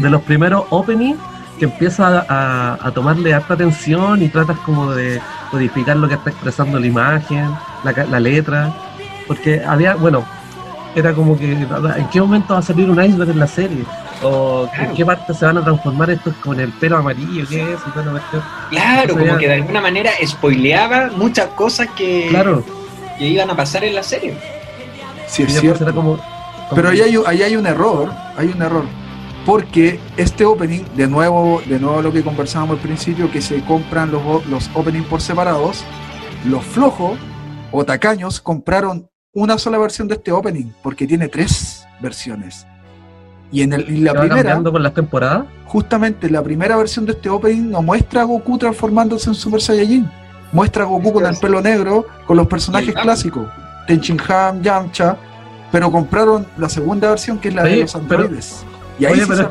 [0.00, 1.16] de los primeros openings
[1.60, 6.30] que empieza a, a tomarle harta atención y tratas como de codificar lo que está
[6.30, 7.50] expresando la imagen,
[7.84, 8.72] la, ca- la letra,
[9.26, 10.24] porque había, bueno,
[10.94, 13.84] era como que en qué momento va a salir un iceberg en la serie
[14.22, 14.94] o en Claro.
[14.96, 18.06] qué parte se van a transformar estos con el pelo amarillo, qué es, y toda
[18.06, 18.42] la cuestión.
[18.70, 22.64] Claro, como ya- que de alguna manera spoileaba muchas cosas que, Claro,
[23.18, 24.36] que iban a pasar en la serie.
[25.26, 25.84] Sí, es cierto.
[25.84, 28.84] era como, como- Pero ahí hay, ahí hay un error, hay un error.
[29.46, 34.10] Porque este opening, de nuevo, de nuevo lo que conversábamos al principio, que se compran
[34.12, 35.82] los, los openings por separados,
[36.46, 37.18] los flojos
[37.72, 42.66] o tacaños compraron una sola versión de este opening, porque tiene tres versiones.
[43.52, 45.44] Y en el, y la primera, por las temporadas.
[45.66, 50.08] justamente la primera versión de este opening no muestra a Goku transformándose en Super Saiyajin.
[50.52, 53.48] Muestra a Goku con el pelo negro, con los personajes clásicos.
[53.86, 55.16] Tenchinhan, Yamcha.
[55.72, 58.64] Pero compraron la segunda versión que es la de los pero- androides.
[59.00, 59.50] Y ahí oye, sí pero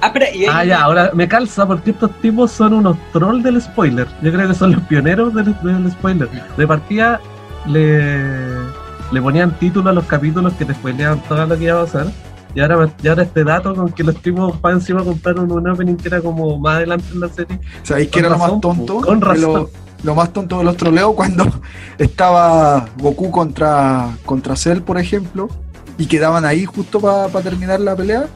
[0.00, 3.42] Ah, pero y ahí- Ah, ya, ahora me calza porque estos tipos son unos trolls
[3.42, 4.06] del spoiler.
[4.22, 6.28] Yo creo que son los pioneros del, del spoiler.
[6.56, 7.20] De partida
[7.66, 8.48] le,
[9.10, 12.06] le ponían título a los capítulos que te spoileaban todo lo que iba a pasar.
[12.54, 15.96] Y ahora, y ahora este dato con que los tipos para encima compraron un opening
[15.96, 17.58] que era como más adelante en la serie.
[17.82, 19.00] ¿Sabéis que era lo más tonto?
[19.00, 19.42] con razón.
[19.52, 19.70] Lo,
[20.04, 21.44] lo más tonto de los troleos cuando
[21.98, 25.48] estaba Goku contra, contra Cell, por ejemplo,
[25.98, 28.26] y quedaban ahí justo para terminar la pelea.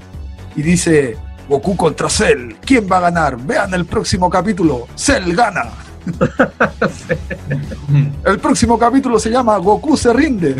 [0.57, 1.17] Y dice,
[1.49, 3.37] Goku contra Cell, ¿quién va a ganar?
[3.37, 5.65] Vean el próximo capítulo, Cell gana.
[8.25, 10.57] El próximo capítulo se llama Goku se rinde.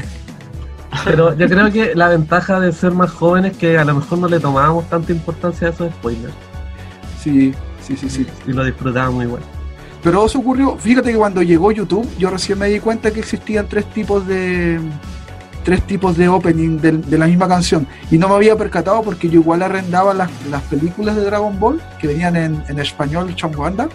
[1.05, 4.19] Pero yo creo que la ventaja de ser más jóvenes es que a lo mejor
[4.19, 6.35] no le tomábamos tanta importancia a esos spoilers.
[7.21, 8.27] Sí, sí, sí, sí.
[8.47, 9.43] Y lo disfrutábamos igual.
[10.03, 13.69] Pero eso ocurrió, fíjate que cuando llegó YouTube, yo recién me di cuenta que existían
[13.69, 14.81] tres tipos de
[15.65, 17.87] tres tipos de opening de, la misma canción.
[18.11, 20.31] Y no me había percatado porque yo igual arrendaba las,
[20.71, 23.89] películas de Dragon Ball que venían en, en español Chambanda.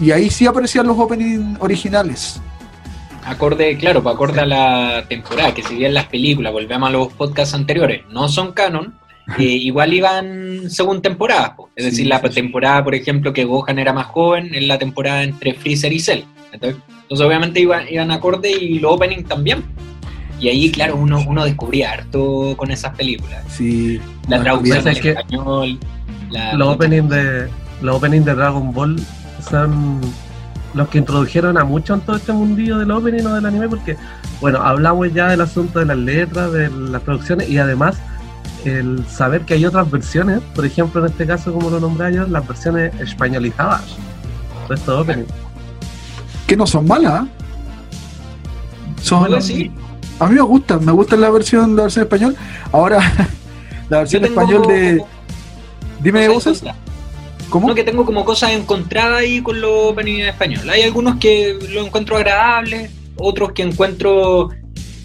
[0.00, 2.40] Y ahí sí aparecían los openings originales.
[3.24, 7.12] Acorde, claro, pues acorde a la temporada, que si bien las películas, volvemos a los
[7.12, 8.98] podcasts anteriores, no son canon,
[9.38, 11.52] eh, igual iban según temporadas.
[11.74, 15.54] Es decir, la temporada, por ejemplo, que Gohan era más joven, es la temporada entre
[15.54, 16.24] Freezer y Cell.
[16.52, 19.64] Entonces, obviamente iban, iban acorde y los openings también.
[20.40, 23.42] Y ahí, claro, uno, uno descubría harto con esas películas.
[23.48, 24.00] Sí.
[24.28, 25.78] La traducción en español.
[26.54, 27.48] los, openings de,
[27.80, 28.96] los openings de Dragon Ball
[29.48, 30.00] son
[30.74, 33.96] los que introdujeron a mucho en todo este mundillo del opening o del anime, porque,
[34.40, 37.96] bueno, hablamos ya del asunto de las letras, de las producciones y además
[38.64, 42.26] el saber que hay otras versiones, por ejemplo, en este caso, como lo nombré yo,
[42.26, 43.82] las versiones españolizadas
[44.68, 45.28] de estos openings.
[46.46, 47.24] Que no son malas.
[47.24, 47.28] ¿eh?
[49.02, 49.30] Son,
[50.18, 52.36] A mí me gustan, me gusta la versión, la versión español.
[52.72, 53.00] Ahora,
[53.88, 55.02] la versión español de.
[56.00, 56.62] Dime, voces.
[57.50, 57.72] ¿Cómo?
[57.74, 60.68] que tengo como cosas encontradas ahí con los openings en español.
[60.70, 64.50] Hay algunos que lo encuentro agradables, otros que encuentro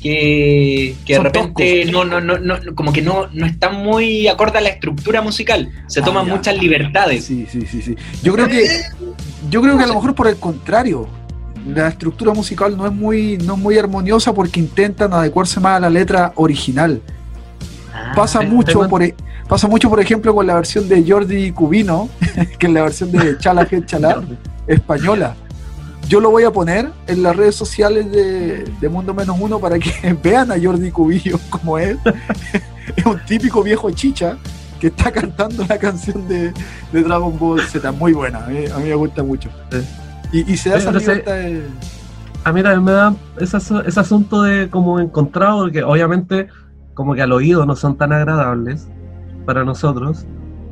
[0.01, 4.61] que, de repente no, no, no, no, como que no, no están muy acorde a
[4.61, 5.69] la estructura musical.
[5.87, 7.25] Se ah, toman muchas libertades.
[7.25, 7.95] Sí, sí, sí, sí.
[8.23, 8.81] Yo creo que,
[9.49, 11.07] yo creo que a lo mejor por el contrario,
[11.73, 15.79] la estructura musical no es muy, no es muy armoniosa porque intentan adecuarse más a
[15.81, 17.01] la letra original.
[17.93, 19.15] Ah, pasa mucho por e,
[19.47, 22.09] pasa mucho por ejemplo con la versión de Jordi Cubino,
[22.59, 24.23] que es la versión de Chala Head Chala
[24.67, 25.35] española
[26.09, 29.91] yo lo voy a poner en las redes sociales de, Mundo Menos Uno para que
[30.23, 31.97] vean a Jordi Cubillo como es.
[32.95, 34.35] es un típico viejo chicha
[34.79, 36.51] que está cantando la canción de,
[36.91, 39.49] Dragon Ball Z, muy buena, eh, a mí me gusta mucho.
[40.31, 41.33] Y, se da esa libertad
[42.43, 46.47] A mí también me da ese, ese asunto de como encontrado, porque obviamente
[46.93, 48.87] como que al oído no son tan agradables
[49.45, 50.25] para nosotros.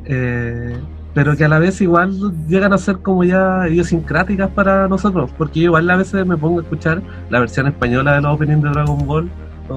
[0.04, 0.76] Eh,
[1.14, 5.60] pero que a la vez igual llegan a ser como ya idiosincráticas para nosotros, porque
[5.60, 8.70] yo igual a veces me pongo a escuchar la versión española de los openings de
[8.70, 9.30] Dragon Ball.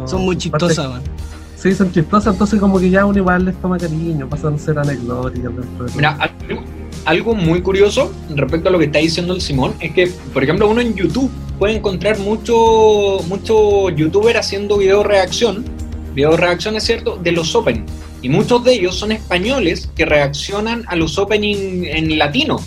[0.06, 1.02] Son muy chistosas, man.
[1.56, 4.78] Sí, son chistosas, entonces como que ya uno igual les toma cariño, pasan a ser
[4.78, 5.52] anecdóticas.
[5.96, 6.18] Mira,
[7.06, 10.70] algo, muy curioso respecto a lo que está diciendo el Simón es que, por ejemplo,
[10.70, 15.66] uno en YouTube puede encontrar mucho, mucho youtuber haciendo video reacción,
[16.14, 20.84] video reacción es cierto, de los openings y muchos de ellos son españoles que reaccionan
[20.88, 22.60] a los openings en latino.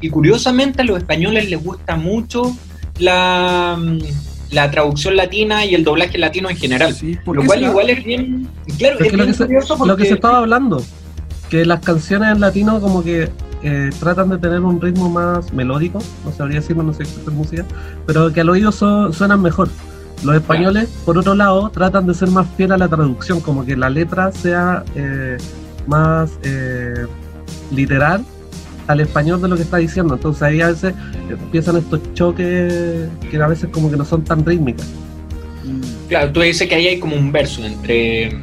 [0.00, 2.56] Y curiosamente a los españoles les gusta mucho
[2.98, 3.76] la,
[4.50, 6.96] la traducción latina y el doblaje latino en general.
[7.26, 8.48] lo cual igual es bien...
[8.78, 9.48] Claro, es, lo, que se,
[9.84, 10.82] lo que se estaba hablando,
[11.50, 13.30] que las canciones en latino como que
[13.64, 17.64] eh, tratan de tener un ritmo más melódico, no sabría decirlo, no sé qué música,
[18.06, 19.70] pero que al oído suenan mejor.
[20.22, 23.74] Los españoles, por otro lado, tratan de ser más fiel a la traducción, como que
[23.74, 25.38] la letra sea eh,
[25.86, 27.06] más eh,
[27.70, 28.24] literal
[28.86, 30.14] al español de lo que está diciendo.
[30.14, 30.94] Entonces ahí a veces
[31.30, 34.86] empiezan estos choques que a veces como que no son tan rítmicas.
[36.08, 38.38] Claro, tú dices que ahí hay como un verso entre,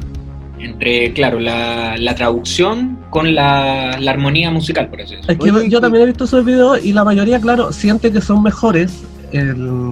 [0.62, 5.32] entre claro, la, traducción con la, armonía musical, por así decirlo.
[5.32, 8.42] Es que yo, también he visto esos videos y la mayoría, claro, siente que son
[8.42, 9.90] mejores el,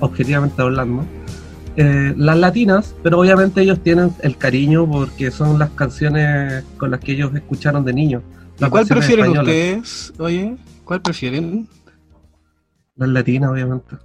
[0.00, 1.04] objetivamente hablando,
[1.76, 7.00] eh, las latinas, pero obviamente ellos tienen el cariño porque son las canciones con las
[7.00, 8.22] que ellos escucharon de niños.
[8.68, 10.12] ¿Cuál prefieren ustedes?
[10.18, 11.68] Oye, ¿cuál prefieren?
[12.96, 13.96] Las latinas, obviamente.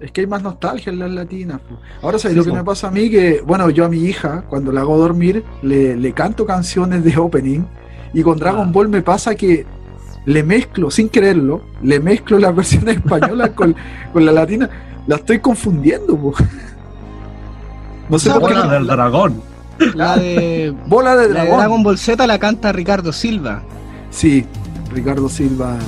[0.00, 1.60] Es que hay más nostalgia en las latinas.
[2.02, 3.10] Ahora, ¿sabes lo que me pasa a mí?
[3.10, 7.64] Que, bueno, yo a mi hija, cuando la hago dormir, le, canto canciones de opening.
[8.14, 8.72] Y con Dragon ah.
[8.72, 9.66] Ball me pasa que
[10.24, 13.76] le mezclo, sin quererlo, le mezclo las versiones españolas con,
[14.12, 14.70] con la latina
[15.06, 16.32] la estoy confundiendo,
[18.08, 19.42] No sé por Bola del dragón.
[19.94, 20.74] La de.
[20.86, 21.58] Bola de dragón.
[21.58, 23.62] Dragon Ball Z la canta Ricardo Silva.
[24.10, 24.44] Sí,
[24.92, 25.78] Ricardo Silva.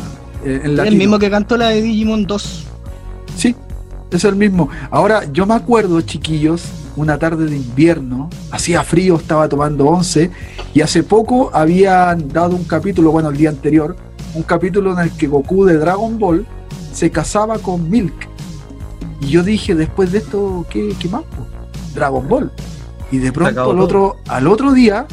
[0.44, 2.66] Eh, en el mismo que cantó la de Digimon 2.
[3.36, 3.54] Sí,
[4.16, 4.68] es el mismo.
[4.90, 6.64] Ahora, yo me acuerdo, chiquillos,
[6.96, 10.30] una tarde de invierno, hacía frío, estaba tomando once,
[10.74, 13.96] y hace poco habían dado un capítulo, bueno, el día anterior,
[14.34, 16.46] un capítulo en el que Goku de Dragon Ball
[16.92, 18.28] se casaba con Milk.
[19.20, 21.22] Y yo dije, después de esto, ¿qué, qué más?
[21.94, 22.50] Dragon Ball.
[23.10, 25.06] Y de pronto al otro, al otro día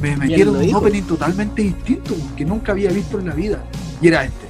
[0.00, 3.64] me metieron un opening totalmente distinto que nunca había visto en la vida.
[4.00, 4.46] Y era este,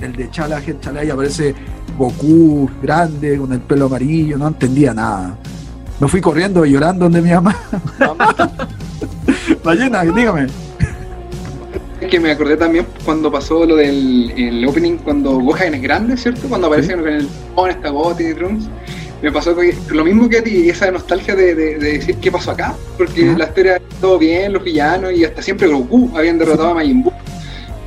[0.00, 1.54] el de Chala, Chala, y aparece
[1.96, 5.36] Goku grande, con el pelo amarillo, no entendía nada.
[5.98, 7.56] Me fui corriendo llorando donde mi mamá.
[9.64, 10.46] Ballena, dígame.
[12.10, 16.48] que me acordé también cuando pasó lo del el opening, cuando Gohan es grande, ¿cierto?
[16.48, 17.88] Cuando aparecieron con el con esta
[18.18, 18.68] y drums.
[19.22, 19.56] Me pasó
[19.88, 23.80] lo mismo que a ti, esa nostalgia de, decir qué pasó acá, porque la historia
[23.98, 27.12] todo bien, los villanos y hasta siempre Goku habían derrotado a Majin Buu.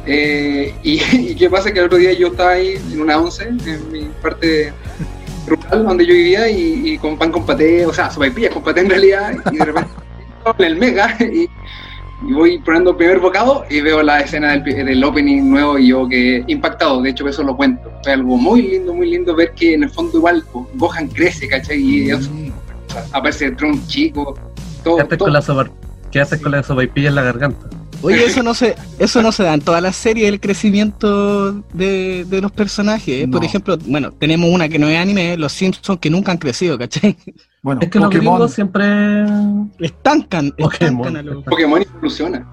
[0.10, 3.92] Eh, y, qué pasa que el otro día yo estaba ahí en una once, en
[3.92, 4.74] mi parte
[5.48, 8.90] rural donde yo vivía, y, con pan con paté, o sea, sopaipillas con paté en
[8.90, 9.92] realidad, y de repente
[10.58, 11.48] en el mega, y
[12.28, 15.88] y voy poniendo el primer bocado y veo la escena del, del, opening nuevo y
[15.88, 17.92] yo que impactado, de hecho eso lo cuento.
[18.04, 20.44] Fue algo muy lindo, muy lindo ver que en el fondo igual
[20.76, 21.80] Gohan crece, ¿cachai?
[21.80, 22.12] Y
[23.14, 24.38] aparece el Tron chico,
[24.84, 24.98] todo.
[24.98, 25.72] ¿Qué haces con la sopa,
[26.12, 26.64] ¿Qué haces con la
[26.96, 27.79] en la garganta?
[28.02, 32.26] Oye, eso no se, eso no se da en toda la serie el crecimiento de,
[32.26, 33.28] de los personajes.
[33.28, 36.78] Por ejemplo, bueno, tenemos una que no es anime, los Simpsons que nunca han crecido,
[36.78, 37.18] ¿cachai?
[37.62, 39.26] Bueno, es que los gringos siempre
[39.80, 41.44] estancan, Pokémon.
[41.50, 42.48] Pokémon evoluciona.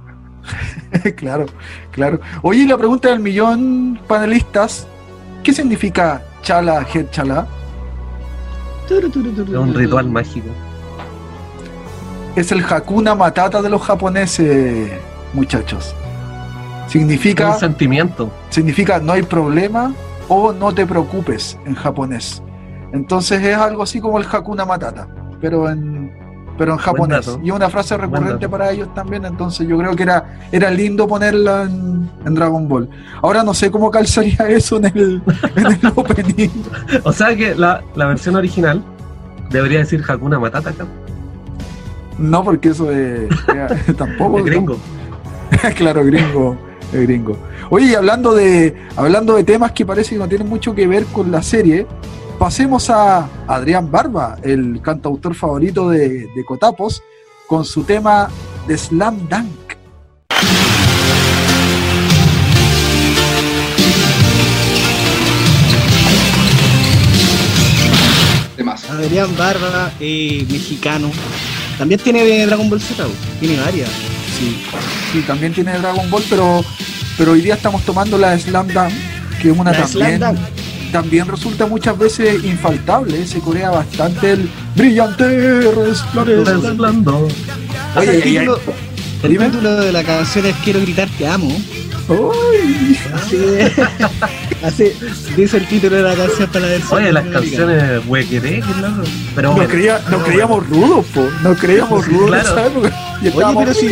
[1.17, 1.47] claro,
[1.93, 2.21] claro.
[2.43, 4.87] Oye, la pregunta del millón panelistas,
[5.43, 7.47] ¿qué significa Chala Head Chala?
[8.89, 10.49] Es un ritual mágico.
[12.37, 14.93] Es el Hakuna Matata de los japoneses,
[15.33, 15.95] muchachos.
[16.89, 17.51] Significa.
[17.51, 18.31] Un sentimiento.
[18.51, 19.93] Significa no hay problema
[20.29, 22.43] o no te preocupes en japonés.
[22.93, 25.09] Entonces es algo así como el Hakuna Matata,
[25.41, 26.13] pero en,
[26.57, 27.39] pero en japonés.
[27.43, 31.65] Y una frase recurrente para ellos también, entonces yo creo que era, era lindo ponerla
[31.65, 32.89] en, Dragon Ball.
[33.23, 35.23] Ahora no sé cómo calzaría eso en el,
[35.57, 36.49] en el opening.
[37.05, 38.83] o sea que la, la, versión original
[39.51, 40.87] debería decir Hakuna Matata acá.
[42.19, 43.29] No, porque eso es,
[43.97, 44.43] tampoco.
[44.45, 44.79] gringo.
[45.77, 46.57] claro, gringo.
[46.93, 47.37] gringo.
[47.71, 51.05] Oye, y hablando de, hablando de temas que parece que no tienen mucho que ver
[51.07, 51.87] con la serie,
[52.39, 57.03] pasemos a Adrián Barba, el cantautor favorito de, Cotapos,
[57.47, 58.29] con su tema
[58.67, 59.67] de Slam Dunk.
[68.91, 71.11] Adrián Barba, eh, mexicano.
[71.79, 73.05] También tiene Dragon Ball Z,
[73.41, 73.91] tiene varias.
[74.39, 74.65] Sí,
[75.17, 76.65] sí, también tiene Dragon Ball, pero,
[77.17, 78.93] pero hoy día estamos tomando la Slam Dunk,
[79.41, 80.21] que es una también
[80.93, 87.29] también resulta muchas veces infaltable, se corea bastante el brillante resplandor.
[87.97, 88.49] Oye,
[89.23, 91.51] el título, de la canción es Quiero gritar te amo.
[92.09, 92.97] Uy.
[94.63, 94.93] Así,
[95.37, 97.03] dice el título de la canción para la versión.
[97.03, 98.63] Oye, las canciones huequeré,
[99.35, 101.29] Pero no, creía, no creíamos rudos, po.
[101.43, 102.83] No creíamos rudos claro.
[103.23, 103.91] Oye, pero si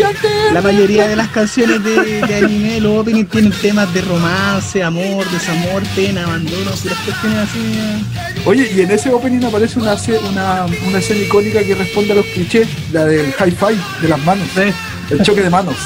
[0.52, 5.82] la mayoría de las canciones de, anime, los openings tienen temas de romance, amor, desamor,
[5.94, 8.42] pena, abandono, puras cuestiones así.
[8.44, 9.96] Oye, y en ese opening aparece una,
[10.30, 14.46] una, una escena icónica que responde a los clichés, la del hi-fi de las manos.
[14.54, 14.72] Sí.
[15.10, 15.76] El choque de manos.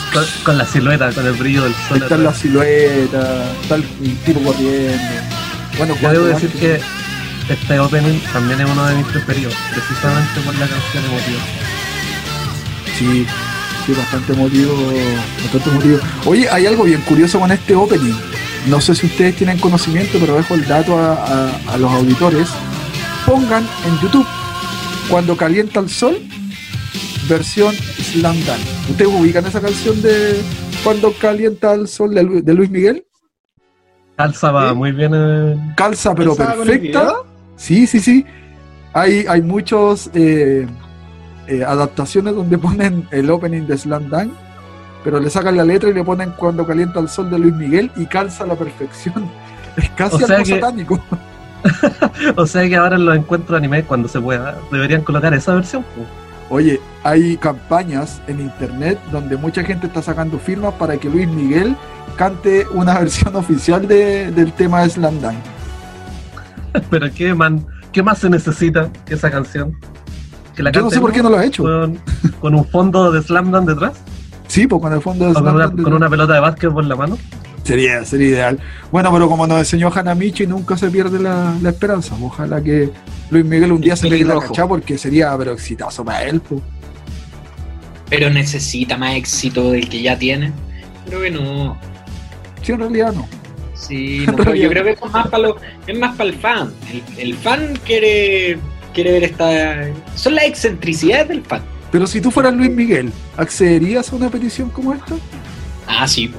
[0.44, 2.02] Con, la silueta, con el brillo del sol.
[2.02, 3.84] Está la silueta, está el
[4.24, 5.02] tipo corriendo.
[5.76, 6.80] Bueno, yo debo decir que
[7.48, 11.40] este opening también es uno de mis preferidos, precisamente por la canción emotiva.
[12.98, 13.26] Sí,
[13.86, 14.92] sí, bastante emotivo,
[15.42, 15.98] bastante emotivo.
[16.26, 18.14] Oye, hay algo bien curioso con este opening.
[18.66, 22.48] No sé si ustedes tienen conocimiento, pero dejo el dato a, a los auditores.
[23.24, 24.26] Pongan en YouTube
[25.08, 26.18] cuando calienta el sol
[27.28, 28.90] versión Slam Dunk.
[28.90, 30.40] ¿Ustedes ubican esa canción de
[30.82, 33.04] Cuando calienta el sol de, Luis Miguel?
[34.16, 35.12] Calza va muy bien.
[35.14, 35.74] Eh.
[35.76, 37.14] Calza, pero perfecta.
[37.56, 38.26] Sí, sí, sí.
[38.92, 40.66] Hay, hay muchos eh,
[41.46, 44.32] eh, adaptaciones donde ponen el opening de Slam Dunk,
[45.04, 47.90] pero le sacan la letra y le ponen Cuando calienta el sol de Luis Miguel
[47.96, 49.28] y calza a la perfección.
[49.76, 51.00] Es casi algo satánico.
[52.36, 55.84] o sea que ahora en los encuentros anime, cuando se pueda, deberían colocar esa versión.
[56.50, 61.76] Oye, hay campañas en internet donde mucha gente está sacando firmas para que Luis Miguel
[62.16, 65.36] cante una versión oficial de, del tema de Slam Dunk.
[66.90, 69.76] Pero qué, man, ¿qué más se necesita que esa canción?
[70.54, 71.64] ¿Que la Yo no sé por qué no lo ha hecho.
[72.40, 74.00] Con, un fondo de Slam Dunk detrás?
[74.46, 75.82] Sí, pues con el fondo de Slam Dunk.
[75.82, 77.18] Con una pelota de básquet por la mano.
[77.68, 78.58] Sería, sería ideal.
[78.90, 82.16] Bueno, pero como nos enseñó Hanamichi, nunca se pierde la, esperanza.
[82.18, 82.88] Ojalá que
[83.28, 86.40] Luis Miguel un día se le la cachá porque sería pero exitoso para él.
[88.08, 90.50] Pero necesita más éxito del que ya tiene.
[91.04, 91.78] Creo que no.
[92.62, 93.28] Sí, en realidad no.
[93.74, 95.48] Sí, no, yo creo que es más para,
[95.86, 96.72] es más para el fan.
[97.18, 98.58] El, fan quiere,
[98.94, 99.88] quiere ver esta...
[100.14, 101.60] Son las excentricidades del fan.
[101.92, 105.16] Pero si tú fueras Luis Miguel, ¿accederías a una petición como esta?
[105.86, 106.32] Ah, sí,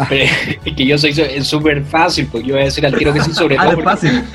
[0.10, 3.32] es que yo soy súper fácil, pues yo voy a decir al tiro que sí,
[3.32, 3.82] sobre ah, todo.
[3.82, 4.22] fácil.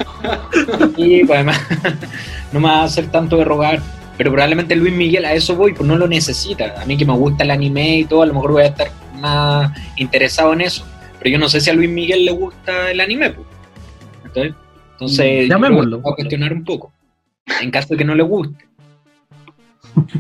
[0.98, 1.62] Y pues además,
[2.52, 3.82] no me va a hacer tanto de rogar.
[4.18, 6.82] Pero probablemente Luis Miguel a eso voy, pues no lo necesita.
[6.82, 8.88] A mí que me gusta el anime y todo, a lo mejor voy a estar
[9.20, 10.86] más interesado en eso.
[11.20, 13.30] Pero yo no sé si a Luis Miguel le gusta el anime.
[13.30, 13.48] Pues.
[14.26, 14.56] Entonces,
[14.94, 16.00] entonces Llamémoslo.
[16.00, 16.92] voy a cuestionar un poco.
[17.62, 18.66] En caso de que no le guste.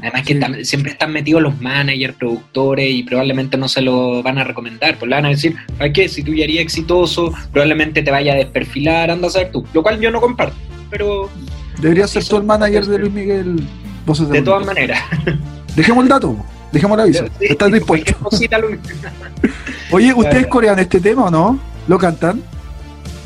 [0.01, 4.43] Además que siempre están metidos los managers, productores y probablemente no se lo van a
[4.43, 4.97] recomendar.
[4.97, 6.09] Pues le van a decir, ¿sabes qué?
[6.09, 9.65] Si tú ya eres exitoso, probablemente te vaya a desperfilar, anda a saber tú.
[9.73, 10.55] Lo cual yo no comparto.
[10.89, 11.30] Pero
[11.82, 13.63] Debería ser tú el manager de Luis Miguel.
[14.05, 14.99] Voces de todas maneras.
[15.75, 16.36] Dejemos el dato,
[16.71, 17.25] dejemos el aviso.
[17.39, 18.17] Sí, ¿Estás dispuesto?
[18.17, 18.80] cosita, Luis.
[19.91, 21.59] Oye, ¿ustedes corean este tema o no?
[21.88, 22.41] ¿Lo cantan?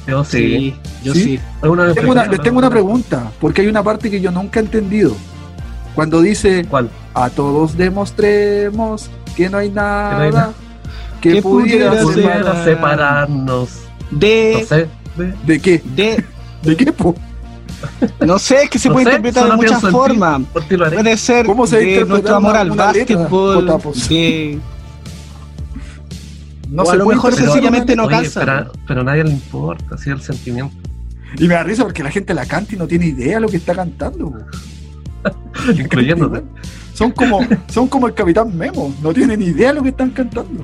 [0.07, 0.37] Yo sí.
[0.37, 1.23] Sí, yo ¿Sí?
[1.23, 1.39] sí.
[1.63, 4.19] Es una de mis Tengo una- les tengo una pregunta, porque hay una parte que
[4.19, 5.15] yo nunca he entendido.
[5.95, 6.89] Cuando dice, ¿Cuál?
[7.13, 10.53] a todos demostremos que no hay nada nada.
[11.19, 12.03] que, Que pudiera pudiera
[12.41, 13.69] Pudiera separarnos.
[14.09, 14.87] De, No sé.
[15.17, 15.81] de- ¿De qué?
[15.95, 16.23] de,
[16.63, 16.91] ¿De qué?
[16.91, 17.15] po?
[18.25, 20.41] no sé, es que se No puede sé, interpretar de muchas formas.
[20.53, 23.65] Puede ser ¿Cómo se de interpreta nuestro amor al básquetbol,
[24.09, 24.59] de,
[26.69, 28.39] No O a lo mejor sencillamente no Oye, calza.
[28.41, 30.75] Pero, pero a nadie le importa, así el sentimiento.
[31.37, 33.47] Y me da risa porque la gente la canta y no tiene idea de lo
[33.49, 34.33] que está cantando.
[35.77, 36.43] Incluyéndote.
[36.93, 40.63] Son como, son como el Capitán Memo, no tienen idea de lo que están cantando.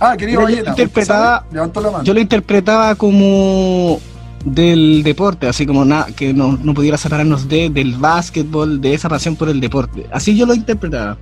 [0.00, 1.44] Ah, querido Mira, yo Ballena,
[1.74, 2.04] mano.
[2.04, 3.98] Yo lo interpretaba como
[4.44, 9.08] del deporte, así como nada que no, no pudiera separarnos de, del básquetbol, de esa
[9.08, 10.06] pasión por el deporte.
[10.12, 11.18] Así yo lo interpretaba.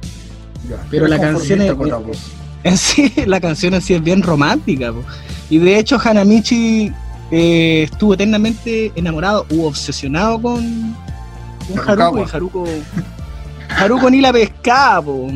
[0.68, 1.72] Ya, pero la canción es-.
[2.64, 4.92] En sí, la canción en sí es bien romántica.
[4.92, 5.02] po.
[5.48, 6.92] Y de hecho, Hanamichi
[7.30, 10.96] eh, estuvo eternamente enamorado u obsesionado con,
[11.68, 12.18] Con Haruko.
[12.18, 12.64] Y Haruko,
[13.68, 15.02] Haruko ni la pescaba.
[15.02, 15.28] po.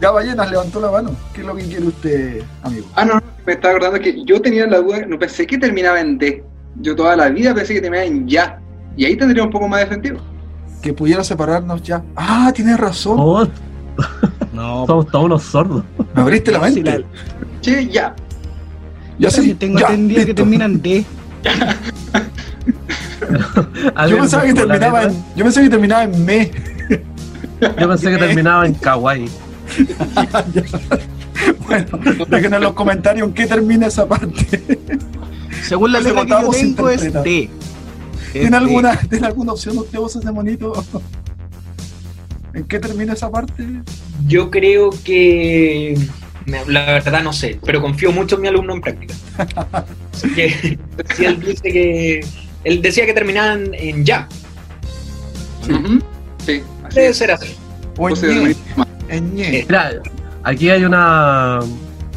[0.00, 1.10] Ya Ballenas levantó la mano.
[1.32, 2.86] ¿Qué es lo que quiere usted, amigo?
[2.94, 6.00] Ah, no, no, me estaba acordando que yo tenía la duda, no pensé que terminaba
[6.00, 6.44] en D.
[6.80, 8.58] Yo toda la vida pensé que terminaba en ya.
[8.96, 10.18] Y ahí tendría un poco más de sentido.
[10.82, 12.02] Que pudiera separarnos ya.
[12.16, 13.16] Ah, tienes razón.
[13.18, 13.46] Oh,
[14.52, 15.84] No, somos todos unos sordos.
[16.14, 16.98] Me abriste la Sí, mente.
[17.00, 17.06] la-
[17.60, 18.14] Che, ya.
[19.18, 21.04] Ya tengo ya, entendido que terminan D.
[24.08, 26.50] Yo pensaba que terminaba en, yo pensé que terminaba en me.
[27.60, 29.28] Yo pensé que terminaba en kawaii.
[31.66, 31.98] Bueno,
[32.28, 34.78] dejen en los comentarios en qué termina esa parte.
[35.62, 37.12] Según la letra que yo tengo es.
[37.12, 37.50] D.
[38.32, 40.84] ¿Tiene alguna, ¿Tiene alguna opción usted, voces de monito?
[42.52, 43.64] ¿En qué termina esa parte?
[44.26, 45.98] Yo creo que.
[46.66, 49.14] La verdad no sé, pero confío mucho en mi alumno en práctica.
[50.12, 50.78] Así que
[51.16, 52.26] si él dice que.
[52.64, 54.26] Él decía que terminaban en ya.
[56.44, 57.16] Sí, así Debe es.
[57.16, 57.54] ser así.
[57.98, 58.08] O
[59.08, 59.34] en.
[59.34, 59.90] Mira,
[60.42, 61.60] aquí hay una.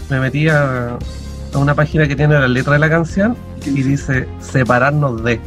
[0.09, 0.97] Me metí a,
[1.53, 3.35] a una página que tiene la letra de la canción
[3.65, 5.39] y dice separarnos de.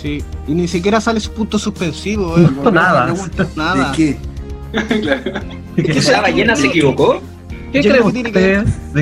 [0.00, 0.22] Sí.
[0.46, 2.36] Y ni siquiera sale su punto suspensivo.
[2.38, 2.48] eh.
[2.72, 3.14] Nada.
[3.56, 3.90] Nada.
[3.92, 4.18] ¿De qué?
[5.00, 5.22] claro.
[5.76, 7.20] ¿Esa ballena se equivocó?
[7.72, 7.80] ¿De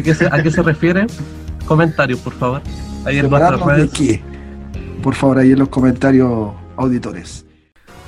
[0.03, 1.07] qué se, ¿A qué se refiere?
[1.66, 2.62] Comentarios, por favor.
[3.05, 3.90] Ahí en nuestras ¿Separarnos de redes.
[3.93, 4.32] qué?
[5.03, 7.44] Por favor, ahí en los comentarios, auditores.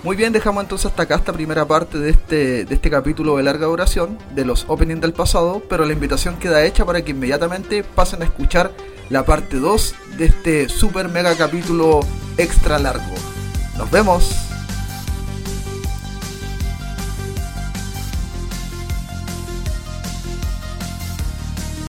[0.05, 3.43] Muy bien, dejamos entonces hasta acá esta primera parte de este, de este capítulo de
[3.43, 7.83] larga duración, de los openings del pasado, pero la invitación queda hecha para que inmediatamente
[7.83, 8.71] pasen a escuchar
[9.09, 12.01] la parte 2 de este super mega capítulo
[12.37, 13.15] extra largo.
[13.79, 14.54] Nos vemos.